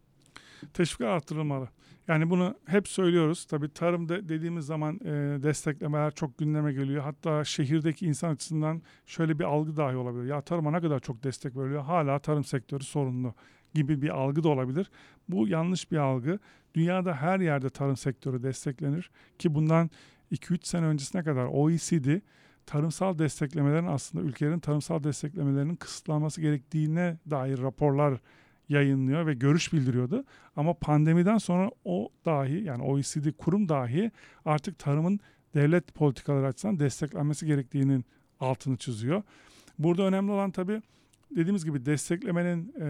Teşvikler 0.73 1.07
arttırılmalı. 1.07 1.69
Yani 2.07 2.29
bunu 2.29 2.55
hep 2.65 2.87
söylüyoruz. 2.87 3.45
Tabii 3.45 3.73
tarımda 3.73 4.29
dediğimiz 4.29 4.65
zaman 4.65 4.95
e, 4.95 5.09
desteklemeler 5.43 6.11
çok 6.11 6.37
gündeme 6.37 6.73
geliyor. 6.73 7.03
Hatta 7.03 7.43
şehirdeki 7.43 8.05
insan 8.05 8.29
açısından 8.29 8.81
şöyle 9.05 9.39
bir 9.39 9.43
algı 9.43 9.77
dahi 9.77 9.95
olabilir. 9.95 10.23
Ya 10.23 10.41
tarıma 10.41 10.71
ne 10.71 10.81
kadar 10.81 10.99
çok 10.99 11.23
destek 11.23 11.57
veriliyor. 11.57 11.83
Hala 11.83 12.19
tarım 12.19 12.43
sektörü 12.43 12.83
sorunlu 12.83 13.33
gibi 13.73 14.01
bir 14.01 14.09
algı 14.09 14.43
da 14.43 14.49
olabilir. 14.49 14.91
Bu 15.29 15.47
yanlış 15.47 15.91
bir 15.91 15.97
algı. 15.97 16.39
Dünyada 16.75 17.13
her 17.13 17.39
yerde 17.39 17.69
tarım 17.69 17.97
sektörü 17.97 18.43
desteklenir 18.43 19.11
ki 19.39 19.55
bundan 19.55 19.89
2-3 20.31 20.67
sene 20.67 20.85
öncesine 20.85 21.23
kadar 21.23 21.45
OECD 21.45 22.21
tarımsal 22.69 23.19
desteklemelerin 23.19 23.85
aslında 23.85 24.25
ülkelerin 24.25 24.59
tarımsal 24.59 25.03
desteklemelerinin 25.03 25.75
kısıtlanması 25.75 26.41
gerektiğine 26.41 27.17
dair 27.29 27.61
raporlar 27.61 28.19
yayınlıyor 28.69 29.25
ve 29.25 29.33
görüş 29.33 29.73
bildiriyordu. 29.73 30.23
Ama 30.55 30.73
pandemiden 30.73 31.37
sonra 31.37 31.71
o 31.85 32.09
dahi 32.25 32.63
yani 32.63 32.83
OECD 32.83 33.31
kurum 33.37 33.69
dahi 33.69 34.11
artık 34.45 34.79
tarımın 34.79 35.19
devlet 35.53 35.93
politikaları 35.93 36.47
açısından 36.47 36.79
desteklenmesi 36.79 37.45
gerektiğinin 37.45 38.05
altını 38.39 38.77
çiziyor. 38.77 39.23
Burada 39.79 40.03
önemli 40.03 40.31
olan 40.31 40.51
tabii 40.51 40.81
dediğimiz 41.31 41.65
gibi 41.65 41.85
desteklemenin 41.85 42.73
e, 42.79 42.83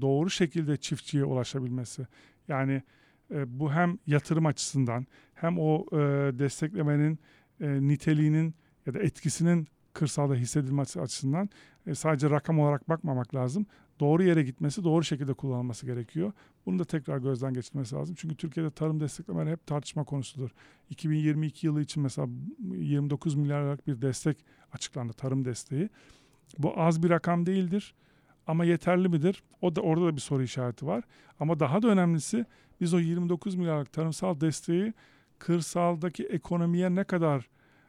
doğru 0.00 0.30
şekilde 0.30 0.76
çiftçiye 0.76 1.24
ulaşabilmesi. 1.24 2.06
Yani 2.48 2.82
e, 3.30 3.58
bu 3.60 3.72
hem 3.72 3.98
yatırım 4.06 4.46
açısından 4.46 5.06
hem 5.34 5.58
o 5.58 5.86
e, 5.92 5.98
desteklemenin 6.38 7.18
e, 7.60 7.88
niteliğinin 7.88 8.54
ya 8.86 8.94
da 8.94 8.98
etkisinin 8.98 9.68
kırsalda 9.92 10.34
hissedilmesi 10.34 11.00
açısından 11.00 11.50
e, 11.86 11.94
sadece 11.94 12.30
rakam 12.30 12.58
olarak 12.58 12.88
bakmamak 12.88 13.34
lazım. 13.34 13.66
Doğru 14.00 14.22
yere 14.22 14.42
gitmesi, 14.42 14.84
doğru 14.84 15.04
şekilde 15.04 15.34
kullanılması 15.34 15.86
gerekiyor. 15.86 16.32
Bunu 16.66 16.78
da 16.78 16.84
tekrar 16.84 17.18
gözden 17.18 17.54
geçirmesi 17.54 17.94
lazım. 17.94 18.14
Çünkü 18.18 18.36
Türkiye'de 18.36 18.70
tarım 18.70 19.00
desteklemeleri 19.00 19.52
hep 19.52 19.66
tartışma 19.66 20.04
konusudur. 20.04 20.50
2022 20.90 21.66
yılı 21.66 21.80
için 21.80 22.02
mesela 22.02 22.28
29 22.58 23.34
milyar 23.34 23.62
liralık 23.62 23.86
bir 23.86 24.02
destek 24.02 24.44
açıklandı, 24.72 25.12
tarım 25.12 25.44
desteği. 25.44 25.88
Bu 26.58 26.80
az 26.80 27.02
bir 27.02 27.10
rakam 27.10 27.46
değildir 27.46 27.94
ama 28.46 28.64
yeterli 28.64 29.08
midir? 29.08 29.42
O 29.60 29.76
da 29.76 29.80
orada 29.80 30.06
da 30.06 30.16
bir 30.16 30.20
soru 30.20 30.42
işareti 30.42 30.86
var. 30.86 31.04
Ama 31.40 31.60
daha 31.60 31.82
da 31.82 31.88
önemlisi 31.88 32.46
biz 32.80 32.94
o 32.94 32.98
29 32.98 33.54
milyarlık 33.54 33.92
tarımsal 33.92 34.40
desteği 34.40 34.92
kırsaldaki 35.38 36.24
ekonomiye 36.24 36.94
ne 36.94 37.04
kadar 37.04 37.48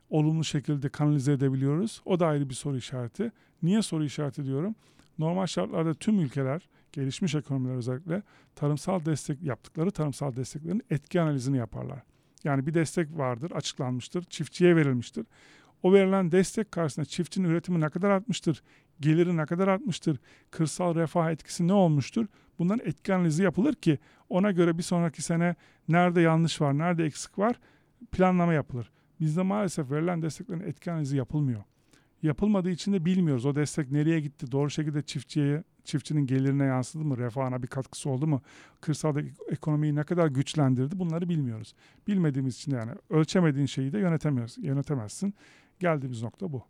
olumlu 0.10 0.44
şekilde 0.44 0.90
kanalize 0.90 1.32
edebiliyoruz? 1.32 2.02
O 2.06 2.20
da 2.20 2.28
ayrı 2.28 2.50
bir 2.50 2.54
soru 2.54 2.78
işareti. 2.78 3.32
Niye 3.64 3.82
soru 3.82 4.06
işareti 4.06 4.46
diyorum? 4.46 4.76
Normal 5.20 5.46
şartlarda 5.46 5.94
tüm 5.94 6.20
ülkeler, 6.20 6.70
gelişmiş 6.92 7.36
ekonomiler 7.36 7.76
özellikle 7.76 8.24
tarımsal 8.56 9.06
destek 9.06 9.44
yaptıkları 9.44 9.92
tarımsal 9.92 10.36
desteklerin 10.36 10.82
etki 10.90 11.22
analizini 11.22 11.58
yaparlar. 11.58 12.00
Yani 12.44 12.68
bir 12.68 12.74
destek 12.74 13.18
vardır, 13.18 13.52
açıklanmıştır, 13.52 14.24
çiftçiye 14.24 14.76
verilmiştir. 14.76 15.26
O 15.84 15.94
verilen 15.94 16.32
destek 16.32 16.72
karşısında 16.72 17.06
çiftçinin 17.06 17.50
üretimi 17.50 17.82
ne 17.82 17.90
kadar 17.90 18.10
artmıştır, 18.10 18.64
geliri 19.00 19.38
ne 19.38 19.46
kadar 19.46 19.68
artmıştır, 19.68 20.20
kırsal 20.52 20.96
refah 20.96 21.32
etkisi 21.32 21.68
ne 21.68 21.74
olmuştur? 21.74 22.26
Bunların 22.60 22.88
etki 22.88 23.14
analizi 23.14 23.44
yapılır 23.44 23.74
ki 23.74 24.00
ona 24.30 24.52
göre 24.52 24.78
bir 24.78 24.84
sonraki 24.84 25.22
sene 25.22 25.56
nerede 25.88 26.22
yanlış 26.22 26.62
var, 26.62 26.78
nerede 26.78 27.06
eksik 27.06 27.40
var 27.40 27.60
planlama 28.12 28.54
yapılır. 28.54 28.92
Bizde 29.24 29.42
maalesef 29.42 29.92
verilen 29.92 30.22
desteklerin 30.22 30.60
etki 30.60 30.92
analizi 30.92 31.18
yapılmıyor. 31.18 31.64
Yapılmadığı 32.24 32.70
için 32.70 32.94
de 32.94 33.06
bilmiyoruz. 33.06 33.46
O 33.46 33.56
destek 33.56 33.92
nereye 33.92 34.20
gitti? 34.20 34.52
Doğru 34.52 34.70
şekilde 34.70 35.02
çiftçiye, 35.02 35.64
çiftçinin 35.84 36.26
gelirine 36.26 36.66
yansıdı 36.66 37.04
mı? 37.04 37.18
Refahına 37.18 37.64
bir 37.64 37.68
katkısı 37.68 38.10
oldu 38.10 38.28
mu? 38.28 38.42
Kırsalda 38.82 39.22
ekonomiyi 39.50 39.96
ne 39.96 40.04
kadar 40.04 40.28
güçlendirdi? 40.28 41.00
Bunları 41.00 41.30
bilmiyoruz. 41.30 41.74
Bilmediğimiz 42.08 42.56
için 42.56 42.72
de 42.72 42.76
yani 42.76 42.92
ölçemediğin 43.10 43.66
şeyi 43.66 43.94
de 43.94 44.00
yönetemiyoruz, 44.00 44.58
yönetemezsin. 44.58 45.34
Geldiğimiz 45.80 46.24
nokta 46.24 46.52
bu. 46.52 46.64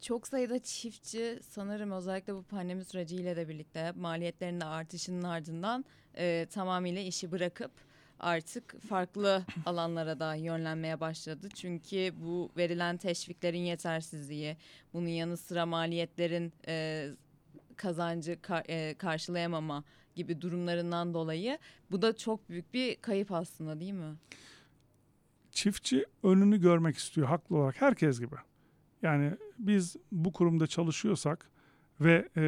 Çok 0.00 0.26
sayıda 0.26 0.58
çiftçi 0.58 1.38
sanırım 1.42 1.90
özellikle 1.90 2.34
bu 2.34 2.42
pandemi 2.42 2.84
süreciyle 2.84 3.36
de 3.36 3.48
birlikte 3.48 3.92
maliyetlerinin 3.92 4.60
artışının 4.60 5.22
ardından 5.22 5.84
e, 6.14 6.46
tamamıyla 6.50 7.00
işi 7.02 7.32
bırakıp 7.32 7.72
artık 8.20 8.82
farklı 8.88 9.44
alanlara 9.66 10.20
da 10.20 10.34
yönlenmeye 10.34 11.00
başladı. 11.00 11.48
Çünkü 11.54 12.12
bu 12.16 12.50
verilen 12.56 12.96
teşviklerin 12.96 13.58
yetersizliği, 13.58 14.56
bunun 14.94 15.08
yanı 15.08 15.36
sıra 15.36 15.66
maliyetlerin 15.66 16.52
e, 16.66 17.06
kazancı 17.76 18.38
kar, 18.42 18.64
e, 18.68 18.94
karşılayamama 18.94 19.84
gibi 20.14 20.40
durumlarından 20.40 21.14
dolayı 21.14 21.58
bu 21.90 22.02
da 22.02 22.16
çok 22.16 22.48
büyük 22.48 22.74
bir 22.74 22.96
kayıp 22.96 23.32
aslında 23.32 23.80
değil 23.80 23.92
mi? 23.92 24.14
Çiftçi 25.52 26.06
önünü 26.22 26.60
görmek 26.60 26.96
istiyor 26.96 27.26
haklı 27.26 27.56
olarak 27.56 27.80
herkes 27.80 28.20
gibi. 28.20 28.36
Yani 29.02 29.32
biz 29.58 29.96
bu 30.12 30.32
kurumda 30.32 30.66
çalışıyorsak 30.66 31.50
ve 32.00 32.28
e, 32.36 32.42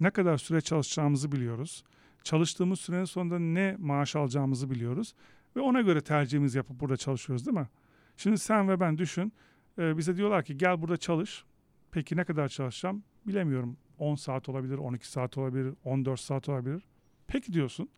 ne 0.00 0.10
kadar 0.10 0.38
süre 0.38 0.60
çalışacağımızı 0.60 1.32
biliyoruz 1.32 1.84
çalıştığımız 2.24 2.80
sürenin 2.80 3.04
sonunda 3.04 3.38
ne 3.38 3.76
maaş 3.78 4.16
alacağımızı 4.16 4.70
biliyoruz. 4.70 5.14
Ve 5.56 5.60
ona 5.60 5.80
göre 5.80 6.00
tercihimizi 6.00 6.58
yapıp 6.58 6.80
burada 6.80 6.96
çalışıyoruz 6.96 7.46
değil 7.46 7.58
mi? 7.58 7.68
Şimdi 8.16 8.38
sen 8.38 8.68
ve 8.68 8.80
ben 8.80 8.98
düşün. 8.98 9.32
E, 9.78 9.98
bize 9.98 10.16
diyorlar 10.16 10.44
ki 10.44 10.58
gel 10.58 10.82
burada 10.82 10.96
çalış. 10.96 11.44
Peki 11.90 12.16
ne 12.16 12.24
kadar 12.24 12.48
çalışacağım? 12.48 13.02
Bilemiyorum. 13.26 13.76
10 13.98 14.14
saat 14.14 14.48
olabilir, 14.48 14.78
12 14.78 15.08
saat 15.08 15.38
olabilir, 15.38 15.74
14 15.84 16.20
saat 16.20 16.48
olabilir. 16.48 16.82
Peki 17.26 17.52
diyorsun. 17.52 17.88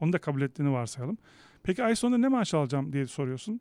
Onu 0.00 0.12
da 0.12 0.18
kabul 0.18 0.42
ettiğini 0.42 0.72
varsayalım. 0.72 1.18
Peki 1.62 1.84
ay 1.84 1.96
sonunda 1.96 2.18
ne 2.18 2.28
maaş 2.28 2.54
alacağım 2.54 2.92
diye 2.92 3.06
soruyorsun. 3.06 3.60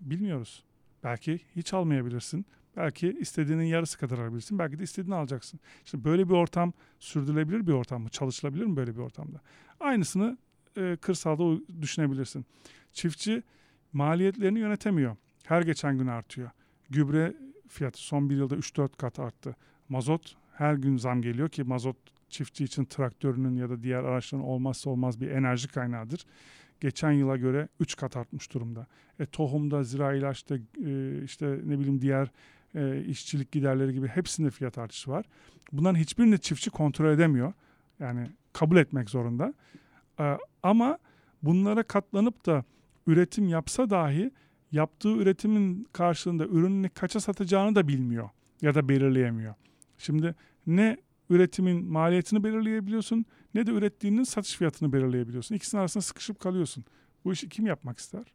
Bilmiyoruz. 0.00 0.64
Belki 1.04 1.40
hiç 1.56 1.74
almayabilirsin. 1.74 2.46
Belki 2.76 3.16
istediğinin 3.20 3.64
yarısı 3.64 3.98
kadar 3.98 4.18
alabilirsin. 4.18 4.58
Belki 4.58 4.78
de 4.78 4.82
istediğini 4.82 5.14
alacaksın. 5.14 5.60
İşte 5.84 6.04
böyle 6.04 6.28
bir 6.28 6.34
ortam 6.34 6.72
sürdürülebilir 6.98 7.66
bir 7.66 7.72
ortam 7.72 8.02
mı? 8.02 8.08
Çalışılabilir 8.08 8.64
mi 8.64 8.76
böyle 8.76 8.94
bir 8.94 9.00
ortamda? 9.00 9.40
Aynısını 9.80 10.38
e, 10.76 10.96
kırsalda 11.00 11.60
düşünebilirsin. 11.80 12.46
Çiftçi 12.92 13.42
maliyetlerini 13.92 14.58
yönetemiyor. 14.58 15.16
Her 15.44 15.62
geçen 15.62 15.98
gün 15.98 16.06
artıyor. 16.06 16.50
Gübre 16.90 17.34
fiyatı 17.68 18.02
son 18.02 18.30
bir 18.30 18.36
yılda 18.36 18.54
3-4 18.54 18.96
kat 18.96 19.18
arttı. 19.18 19.56
Mazot 19.88 20.36
her 20.52 20.74
gün 20.74 20.96
zam 20.96 21.22
geliyor 21.22 21.48
ki 21.48 21.64
mazot 21.64 21.96
çiftçi 22.28 22.64
için 22.64 22.84
traktörünün 22.84 23.56
ya 23.56 23.70
da 23.70 23.82
diğer 23.82 24.04
araçların 24.04 24.46
olmazsa 24.46 24.90
olmaz 24.90 25.20
bir 25.20 25.30
enerji 25.30 25.68
kaynağıdır. 25.68 26.26
Geçen 26.80 27.12
yıla 27.12 27.36
göre 27.36 27.68
3 27.80 27.96
kat 27.96 28.16
artmış 28.16 28.54
durumda. 28.54 28.86
E, 29.20 29.26
tohumda, 29.26 29.82
zira 29.82 30.14
ilaçta, 30.14 30.56
e, 30.84 31.22
işte 31.24 31.60
ne 31.64 31.78
bileyim 31.78 32.00
diğer 32.00 32.30
e, 32.76 33.04
işçilik 33.04 33.52
giderleri 33.52 33.92
gibi 33.92 34.08
hepsinde 34.08 34.50
fiyat 34.50 34.78
artışı 34.78 35.10
var. 35.10 35.24
Bunların 35.72 35.98
hiçbirini 35.98 36.38
çiftçi 36.38 36.70
kontrol 36.70 37.10
edemiyor. 37.10 37.52
Yani 37.98 38.30
kabul 38.52 38.76
etmek 38.76 39.10
zorunda. 39.10 39.54
E, 40.20 40.36
ama 40.62 40.98
bunlara 41.42 41.82
katlanıp 41.82 42.46
da 42.46 42.64
üretim 43.06 43.48
yapsa 43.48 43.90
dahi 43.90 44.30
yaptığı 44.72 45.16
üretimin 45.16 45.88
karşılığında 45.92 46.46
ürününü 46.46 46.88
kaça 46.88 47.20
satacağını 47.20 47.74
da 47.74 47.88
bilmiyor 47.88 48.30
ya 48.62 48.74
da 48.74 48.88
belirleyemiyor. 48.88 49.54
Şimdi 49.98 50.34
ne 50.66 50.96
üretimin 51.30 51.84
maliyetini 51.84 52.44
belirleyebiliyorsun 52.44 53.24
ne 53.54 53.66
de 53.66 53.70
ürettiğinin 53.70 54.24
satış 54.24 54.56
fiyatını 54.56 54.92
belirleyebiliyorsun. 54.92 55.54
İkisinin 55.54 55.80
arasında 55.80 56.02
sıkışıp 56.02 56.40
kalıyorsun. 56.40 56.84
Bu 57.24 57.32
işi 57.32 57.48
kim 57.48 57.66
yapmak 57.66 57.98
ister? 57.98 58.32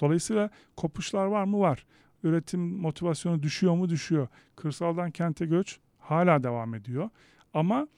Dolayısıyla 0.00 0.50
kopuşlar 0.76 1.26
var 1.26 1.44
mı? 1.44 1.58
Var. 1.58 1.86
Üretim 2.24 2.60
motivasyonu 2.60 3.42
düşüyor 3.42 3.74
mu? 3.74 3.88
Düşüyor. 3.88 4.28
Kırsaldan 4.56 5.10
kente 5.10 5.46
göç 5.46 5.78
hala 5.98 6.42
devam 6.42 6.74
ediyor. 6.74 7.10
Ama 7.54 7.88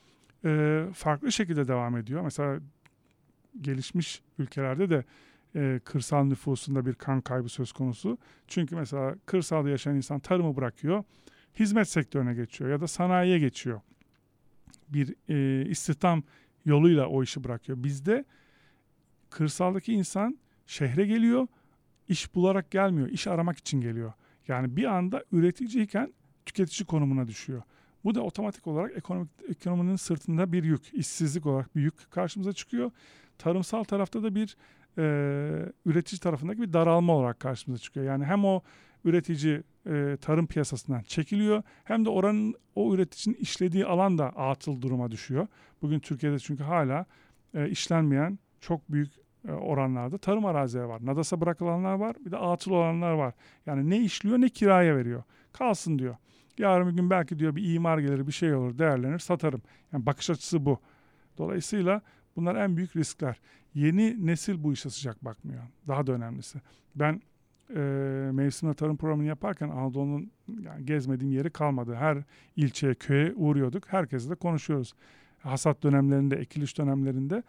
e, 0.45 0.85
farklı 0.95 1.33
şekilde 1.33 1.69
devam 1.69 1.97
ediyor. 1.97 2.23
Mesela 2.23 2.61
gelişmiş 3.61 4.23
ülkelerde 4.39 4.91
de 4.91 5.05
e, 5.57 5.81
kırsal 5.85 6.25
nüfusunda 6.25 6.87
bir 6.87 6.95
kan 6.95 7.21
kaybı 7.21 7.49
söz 7.49 7.73
konusu. 7.73 8.19
Çünkü 8.49 8.77
mesela 8.77 9.15
kırsalda 9.27 9.69
yaşayan 9.69 9.97
insan 9.97 10.21
tarımı 10.21 10.57
bırakıyor, 10.57 11.05
hizmet 11.59 11.89
sektörüne 11.89 12.35
geçiyor 12.35 12.71
ya 12.71 12.81
da 12.81 12.87
sanayiye 12.87 13.39
geçiyor. 13.39 13.81
Bir 14.89 15.15
e, 15.29 15.67
istihdam 15.71 16.23
yoluyla 16.65 17.07
o 17.07 17.23
işi 17.23 17.45
bırakıyor. 17.45 17.85
Bizde 17.85 18.25
kırsaldaki 19.31 19.93
insan 19.93 20.39
şehre 20.67 21.07
geliyor, 21.07 21.47
iş 22.09 22.35
bularak 22.35 22.71
gelmiyor, 22.71 23.09
iş 23.09 23.27
aramak 23.27 23.59
için 23.59 23.81
geliyor. 23.81 24.13
Yani 24.49 24.77
bir 24.77 24.85
anda 24.85 25.25
üreticiyken 25.33 26.13
tüketici 26.47 26.87
konumuna 26.87 27.29
düşüyor. 27.29 27.63
Bu 28.05 28.15
da 28.15 28.23
otomatik 28.23 28.67
olarak 28.67 28.97
ekonomik, 28.97 29.31
ekonominin 29.49 29.97
sırtında 29.97 30.53
bir 30.53 30.65
yük, 30.65 30.95
işsizlik 30.95 31.47
olarak 31.47 31.77
bir 31.77 31.83
yük 31.83 32.11
karşımıza 32.11 32.53
çıkıyor. 32.53 32.91
Tarımsal 33.39 33.85
tarafta 33.85 34.23
da 34.23 34.35
bir 34.35 34.57
e, 34.99 35.03
üretici 35.87 36.21
tarafındaki 36.21 36.63
bir 36.63 36.73
daralma 36.73 37.13
olarak 37.13 37.41
karşımıza 37.41 37.83
çıkıyor. 37.83 38.07
Yani 38.07 38.25
hem 38.25 38.45
o 38.45 38.61
üretici 39.05 39.63
e, 39.87 40.17
tarım 40.21 40.47
piyasasından 40.47 41.03
çekiliyor 41.03 41.63
hem 41.85 42.05
de 42.05 42.09
oranın 42.09 42.55
o 42.75 42.95
üreticinin 42.95 43.35
işlediği 43.35 43.87
alan 43.87 44.19
da 44.19 44.27
atıl 44.29 44.83
duruma 44.83 45.11
düşüyor. 45.11 45.47
Bugün 45.83 45.99
Türkiye'de 45.99 46.39
çünkü 46.39 46.63
hala 46.63 47.07
e, 47.55 47.69
işlenmeyen 47.69 48.39
çok 48.61 48.93
büyük 48.93 49.13
oranlarda 49.49 50.19
tarım 50.19 50.45
arazileri 50.47 50.89
var. 50.89 51.07
Nadasa 51.07 51.41
bırakılanlar 51.41 51.95
var 51.95 52.17
bir 52.25 52.31
de 52.31 52.37
atıl 52.37 52.71
olanlar 52.71 53.13
var. 53.13 53.35
Yani 53.67 53.91
ne 53.91 54.01
işliyor 54.01 54.39
ne 54.39 54.49
kiraya 54.49 54.97
veriyor. 54.97 55.23
Kalsın 55.53 55.99
diyor. 55.99 56.17
Yarın 56.59 56.89
bir 56.89 56.93
gün 56.93 57.11
belki 57.11 57.39
diyor 57.39 57.57
bir 57.57 57.75
imar 57.75 57.99
gelir 57.99 58.27
bir 58.27 58.33
şey 58.33 58.55
olur 58.55 58.79
değerlenir 58.79 59.19
satarım. 59.19 59.63
Yani 59.93 60.07
bakış 60.07 60.31
açısı 60.31 60.67
bu. 60.67 60.79
Dolayısıyla 61.39 62.01
bunlar 62.37 62.57
en 62.57 62.77
büyük 62.77 62.97
riskler. 62.97 63.41
Yeni 63.75 64.27
nesil 64.27 64.65
bu 64.65 64.73
işe 64.73 64.91
sıcak 64.91 65.25
bakmıyor. 65.25 65.63
Daha 65.89 66.07
da 66.07 66.13
önemlisi. 66.13 66.59
Ben 66.95 67.23
e, 67.77 67.81
mevsimde 68.33 68.75
tarım 68.75 68.97
programını 68.97 69.29
yaparken 69.29 69.69
Anadolu'nun 69.69 70.31
yani 70.61 70.87
gezmediğim 70.87 71.33
yeri 71.33 71.51
kalmadı. 71.51 71.95
Her 71.95 72.19
ilçeye, 72.57 72.95
köye 72.95 73.33
uğruyorduk. 73.35 73.93
Herkesle 73.93 74.35
konuşuyoruz. 74.35 74.95
Hasat 75.39 75.83
dönemlerinde, 75.83 76.37
ekiliş 76.37 76.79
dönemlerinde. 76.79 77.43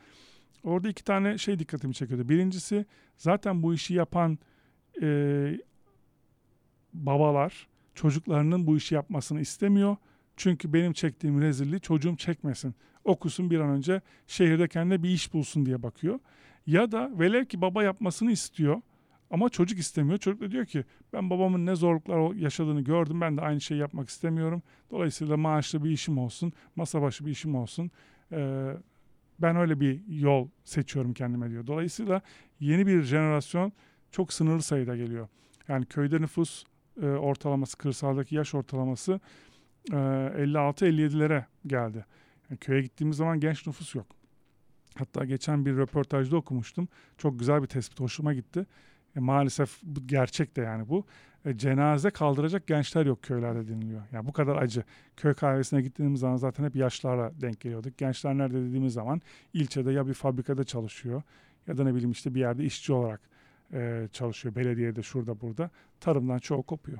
Orada 0.63 0.89
iki 0.89 1.04
tane 1.04 1.38
şey 1.38 1.60
dikkatimi 1.60 1.93
çekiyordu. 1.93 2.30
Birincisi 2.30 2.86
zaten 3.17 3.63
bu 3.63 3.73
işi 3.73 3.93
yapan 3.93 4.39
e, 5.02 5.08
babalar 6.93 7.67
çocuklarının 7.95 8.67
bu 8.67 8.78
işi 8.78 8.95
yapmasını 8.95 9.41
istemiyor. 9.41 9.95
Çünkü 10.38 10.73
benim 10.73 10.93
çektiğim 10.93 11.41
rezilliği 11.41 11.82
çocuğum 11.82 12.15
çekmesin. 12.17 12.76
Okusun 13.04 13.49
bir 13.49 13.60
an 13.60 13.69
önce 13.69 14.02
şehirde 14.28 14.67
kendine 14.67 15.04
bir 15.04 15.10
iş 15.10 15.34
bulsun 15.34 15.65
diye 15.65 15.84
bakıyor. 15.84 16.19
Ya 16.67 16.91
da 16.91 17.12
velev 17.19 17.45
ki 17.45 17.62
baba 17.62 17.84
yapmasını 17.84 18.32
istiyor 18.32 18.82
ama 19.30 19.49
çocuk 19.49 19.80
istemiyor. 19.80 20.17
Çocuk 20.17 20.41
da 20.41 20.52
diyor 20.52 20.65
ki 20.65 20.84
ben 21.13 21.30
babamın 21.30 21.65
ne 21.65 21.76
zorluklar 21.76 22.34
yaşadığını 22.34 22.82
gördüm. 22.82 23.21
Ben 23.21 23.38
de 23.38 23.41
aynı 23.41 23.62
şeyi 23.62 23.80
yapmak 23.80 24.10
istemiyorum. 24.10 24.62
Dolayısıyla 24.91 25.38
maaşlı 25.38 25.84
bir 25.84 25.89
işim 25.89 26.17
olsun, 26.17 26.54
masa 26.76 27.02
başı 27.02 27.26
bir 27.26 27.32
işim 27.32 27.56
olsun. 27.56 27.91
Ee, 28.32 28.73
ben 29.39 29.56
öyle 29.56 29.80
bir 29.80 30.02
yol 30.08 30.48
seçiyorum 30.63 31.13
kendime 31.13 31.50
diyor. 31.50 31.67
Dolayısıyla 31.67 32.22
yeni 32.60 32.88
bir 32.88 33.04
jenerasyon 33.04 33.74
çok 34.12 34.34
sınırlı 34.34 34.62
sayıda 34.62 34.96
geliyor. 34.96 35.28
Yani 35.67 35.86
köyde 35.86 36.22
nüfus 36.22 36.63
e, 37.02 37.06
ortalaması, 37.06 37.78
kırsaldaki 37.78 38.36
yaş 38.36 38.56
ortalaması 38.56 39.19
e, 39.91 39.96
56-57'lere 39.96 41.46
geldi. 41.67 42.06
Yani 42.50 42.58
köye 42.60 42.82
gittiğimiz 42.82 43.17
zaman 43.17 43.39
genç 43.39 43.67
nüfus 43.67 43.96
yok. 43.96 44.08
Hatta 44.96 45.26
geçen 45.26 45.65
bir 45.65 45.78
röportajda 45.78 46.38
okumuştum. 46.38 46.88
Çok 47.17 47.39
güzel 47.39 47.62
bir 47.62 47.67
tespit 47.67 48.00
hoşuma 48.00 48.34
gitti. 48.34 48.65
E, 49.17 49.19
maalesef 49.19 49.80
bu 49.84 50.08
gerçek 50.08 50.56
de 50.56 50.62
yani 50.62 50.89
bu. 50.89 51.06
E, 51.45 51.58
cenaze 51.58 52.10
kaldıracak 52.10 52.67
gençler 52.67 53.06
yok 53.06 53.21
köylerde 53.23 53.67
deniliyor. 53.67 54.02
Yani 54.12 54.28
bu 54.28 54.34
kadar 54.34 54.56
acı. 54.56 54.84
Köy 55.17 55.34
kahvesine 55.34 55.82
gittiğimiz 55.82 56.19
zaman 56.19 56.38
zaten 56.38 56.63
hep 56.63 56.76
yaşlarla 56.76 57.32
denk 57.41 57.60
geliyorduk. 57.60 57.97
Gençler 57.97 58.38
nerede 58.38 58.62
dediğimiz 58.62 58.93
zaman 58.93 59.21
ilçede 59.54 59.91
ya 59.91 60.08
bir 60.08 60.13
fabrikada 60.13 60.63
çalışıyor 60.63 61.21
ya 61.67 61.78
da 61.78 61.84
ne 61.84 61.93
bileyim 61.93 62.12
işte 62.12 62.36
bir 62.36 62.39
yerde 62.39 62.63
işçi 62.63 62.93
olarak 62.93 63.21
e, 63.73 64.08
çalışıyor. 64.13 64.56
Belediyede 64.56 65.04
şurada 65.04 65.41
burada. 65.41 65.69
Tarımdan 65.99 66.39
çoğu 66.39 66.63
kopuyor 66.63 66.99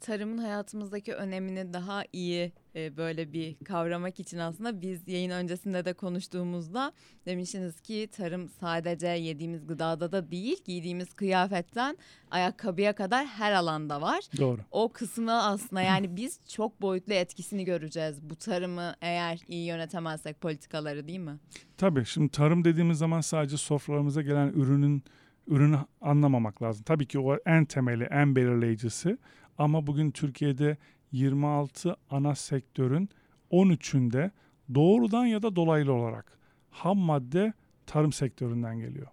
tarımın 0.00 0.38
hayatımızdaki 0.38 1.14
önemini 1.14 1.72
daha 1.72 2.04
iyi 2.12 2.52
e, 2.74 2.96
böyle 2.96 3.32
bir 3.32 3.56
kavramak 3.64 4.20
için 4.20 4.38
aslında 4.38 4.80
biz 4.80 5.08
yayın 5.08 5.30
öncesinde 5.30 5.84
de 5.84 5.92
konuştuğumuzda 5.92 6.92
demişsiniz 7.26 7.80
ki 7.80 8.08
tarım 8.12 8.48
sadece 8.48 9.06
yediğimiz 9.06 9.66
gıdada 9.66 10.12
da 10.12 10.30
değil 10.30 10.64
giydiğimiz 10.64 11.14
kıyafetten 11.14 11.98
ayakkabıya 12.30 12.92
kadar 12.92 13.26
her 13.26 13.52
alanda 13.52 14.00
var. 14.02 14.20
Doğru. 14.38 14.60
O 14.70 14.92
kısmı 14.92 15.42
aslında 15.42 15.82
yani 15.82 16.16
biz 16.16 16.40
çok 16.48 16.82
boyutlu 16.82 17.12
etkisini 17.12 17.64
göreceğiz 17.64 18.22
bu 18.22 18.36
tarımı 18.36 18.94
eğer 19.00 19.40
iyi 19.48 19.66
yönetemezsek 19.66 20.40
politikaları 20.40 21.08
değil 21.08 21.18
mi? 21.18 21.38
Tabii 21.76 22.04
şimdi 22.04 22.28
tarım 22.28 22.64
dediğimiz 22.64 22.98
zaman 22.98 23.20
sadece 23.20 23.56
sofralarımıza 23.56 24.22
gelen 24.22 24.48
ürünün 24.48 25.02
ürünü 25.46 25.78
anlamamak 26.00 26.62
lazım. 26.62 26.82
Tabii 26.82 27.06
ki 27.06 27.18
o 27.18 27.36
en 27.46 27.64
temeli, 27.64 28.04
en 28.04 28.36
belirleyicisi 28.36 29.18
ama 29.58 29.86
bugün 29.86 30.10
Türkiye'de 30.10 30.76
26 31.12 31.96
ana 32.10 32.34
sektörün 32.34 33.08
13'ünde 33.50 34.30
doğrudan 34.74 35.26
ya 35.26 35.42
da 35.42 35.56
dolaylı 35.56 35.92
olarak 35.92 36.38
ham 36.70 36.98
madde 36.98 37.52
tarım 37.86 38.12
sektöründen 38.12 38.78
geliyor. 38.78 39.06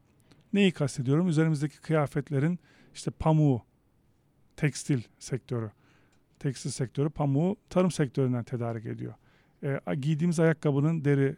Neyi 0.54 0.72
kastediyorum? 0.72 1.28
Üzerimizdeki 1.28 1.82
kıyafetlerin 1.82 2.60
işte 2.94 3.12
pamuğu, 3.12 3.62
tekstil 4.56 5.02
sektörü, 5.20 5.72
tekstil 6.40 6.70
sektörü 6.70 7.10
pamuğu 7.10 7.56
tarım 7.70 7.92
sektöründen 7.92 8.44
tedarik 8.44 8.86
ediyor. 8.86 9.14
E, 9.64 9.96
giydiğimiz 9.96 10.40
ayakkabının 10.40 11.06
deri 11.06 11.36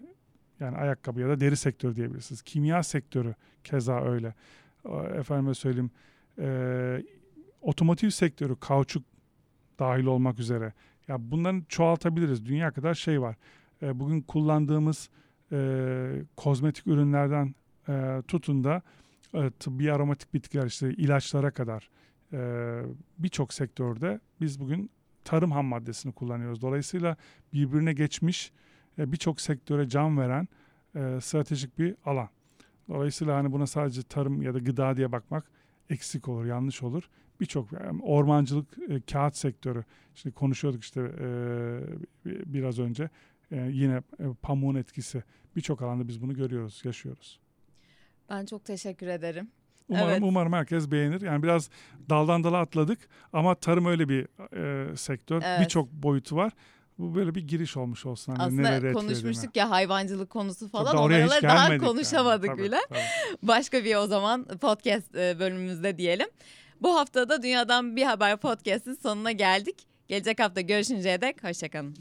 yani 0.60 0.78
ayakkabı 0.78 1.20
ya 1.20 1.30
da 1.30 1.39
deri 1.39 1.58
sektörü 1.58 1.96
diyebilirsiniz. 1.96 2.41
Kimya 2.41 2.84
sektörü 2.84 3.36
keza 3.63 4.02
öyle. 4.02 4.34
Efendime 5.15 5.54
söyleyeyim 5.54 5.91
e, 6.39 7.04
otomotiv 7.65 8.10
sektörü 8.10 8.56
kauçuk 8.60 9.04
dahil 9.80 10.06
olmak 10.06 10.39
üzere. 10.39 10.73
Ya 11.08 11.32
bunların 11.32 11.65
çoğaltabiliriz. 11.69 12.45
Dünya 12.45 12.71
kadar 12.71 12.93
şey 12.93 13.21
var. 13.21 13.36
E, 13.82 13.99
bugün 13.99 14.21
kullandığımız 14.21 15.10
e, 15.51 16.21
kozmetik 16.38 16.88
ürünlerden 16.88 17.56
e, 17.89 18.21
tutun 18.28 18.63
da 18.63 18.82
e, 19.34 19.49
tıbbi 19.49 19.91
aromatik 19.91 20.34
bitkiler 20.34 20.65
işte 20.65 20.89
ilaçlara 20.89 21.51
kadar 21.51 21.89
e, 22.34 22.82
birçok 23.17 23.54
sektörde 23.54 24.19
biz 24.41 24.60
bugün 24.60 24.89
tarım 25.23 25.51
ham 25.51 25.65
maddesini 25.65 26.13
kullanıyoruz. 26.13 26.62
Dolayısıyla 26.62 27.17
birbirine 27.54 27.93
geçmiş 27.93 28.51
e, 28.99 29.12
birçok 29.12 29.41
sektöre 29.41 29.89
can 29.89 30.17
veren 30.17 30.47
e, 30.95 31.21
stratejik 31.21 31.80
bir 31.80 31.95
alan. 32.06 32.30
Dolayısıyla 32.89 33.36
hani 33.36 33.51
buna 33.51 33.67
sadece 33.67 34.04
tarım 34.04 34.41
ya 34.41 34.54
da 34.54 34.60
gıda 34.60 34.97
diye 34.97 35.12
bakmak 35.12 35.51
eksik 35.89 36.28
olur, 36.28 36.45
yanlış 36.45 36.84
olur 36.84 37.10
birçok 37.39 37.71
yani 37.71 38.02
ormancılık, 38.04 38.67
e, 38.89 39.02
kağıt 39.02 39.36
sektörü. 39.36 39.84
İşte 40.15 40.32
konuşuyorduk 40.32 40.84
işte 40.84 41.02
e, 41.02 41.28
biraz 42.26 42.80
önce. 42.80 43.10
E, 43.52 43.56
yine 43.71 43.95
e, 43.95 44.24
pamuğun 44.41 44.76
etkisi. 44.76 45.24
Birçok 45.56 45.82
alanda 45.82 46.08
biz 46.08 46.21
bunu 46.21 46.34
görüyoruz, 46.36 46.82
yaşıyoruz. 46.86 47.39
Ben 48.30 48.45
çok 48.45 48.65
teşekkür 48.65 49.08
ederim. 49.08 49.48
Umarım 49.89 50.10
Evet. 50.10 50.21
umarım 50.24 50.54
herkes 50.54 50.91
beğenir. 50.91 51.21
Yani 51.21 51.43
biraz 51.43 51.69
daldan 52.10 52.43
dala 52.43 52.58
atladık 52.60 53.00
ama 53.34 53.56
tarım 53.56 53.86
öyle 53.86 54.10
bir 54.10 54.28
e, 54.91 54.95
sektör. 54.95 55.41
Evet. 55.45 55.60
Birçok 55.62 55.91
boyutu 55.91 56.36
var. 56.36 56.52
Bu 57.00 57.15
böyle 57.15 57.36
bir 57.36 57.48
giriş 57.48 57.78
olmuş 57.78 58.06
olsun. 58.06 58.36
Hani 58.36 58.63
Aslında 58.63 58.93
konuşmuştuk 58.93 59.56
ya 59.56 59.69
hayvancılık 59.69 60.30
konusu 60.30 60.69
falan 60.69 60.98
oralara 60.98 61.30
daha 61.30 61.39
gelmedik 61.39 61.69
yani. 61.69 61.78
konuşamadık 61.78 62.50
Tabii, 62.50 62.63
bile. 62.63 62.78
tabii. 62.89 63.00
Başka 63.43 63.84
bir 63.84 63.95
o 63.95 64.08
zaman 64.08 64.45
podcast 64.62 65.15
e, 65.15 65.39
bölümümüzde 65.39 65.98
diyelim. 65.98 66.28
Bu 66.81 66.95
haftada 66.95 67.43
Dünyadan 67.43 67.95
Bir 67.95 68.03
Haber 68.03 68.38
podcast'in 68.38 68.93
sonuna 68.93 69.31
geldik. 69.31 69.75
Gelecek 70.07 70.39
hafta 70.39 70.61
görüşünceye 70.61 71.21
dek 71.21 71.43
hoşçakalın. 71.43 71.95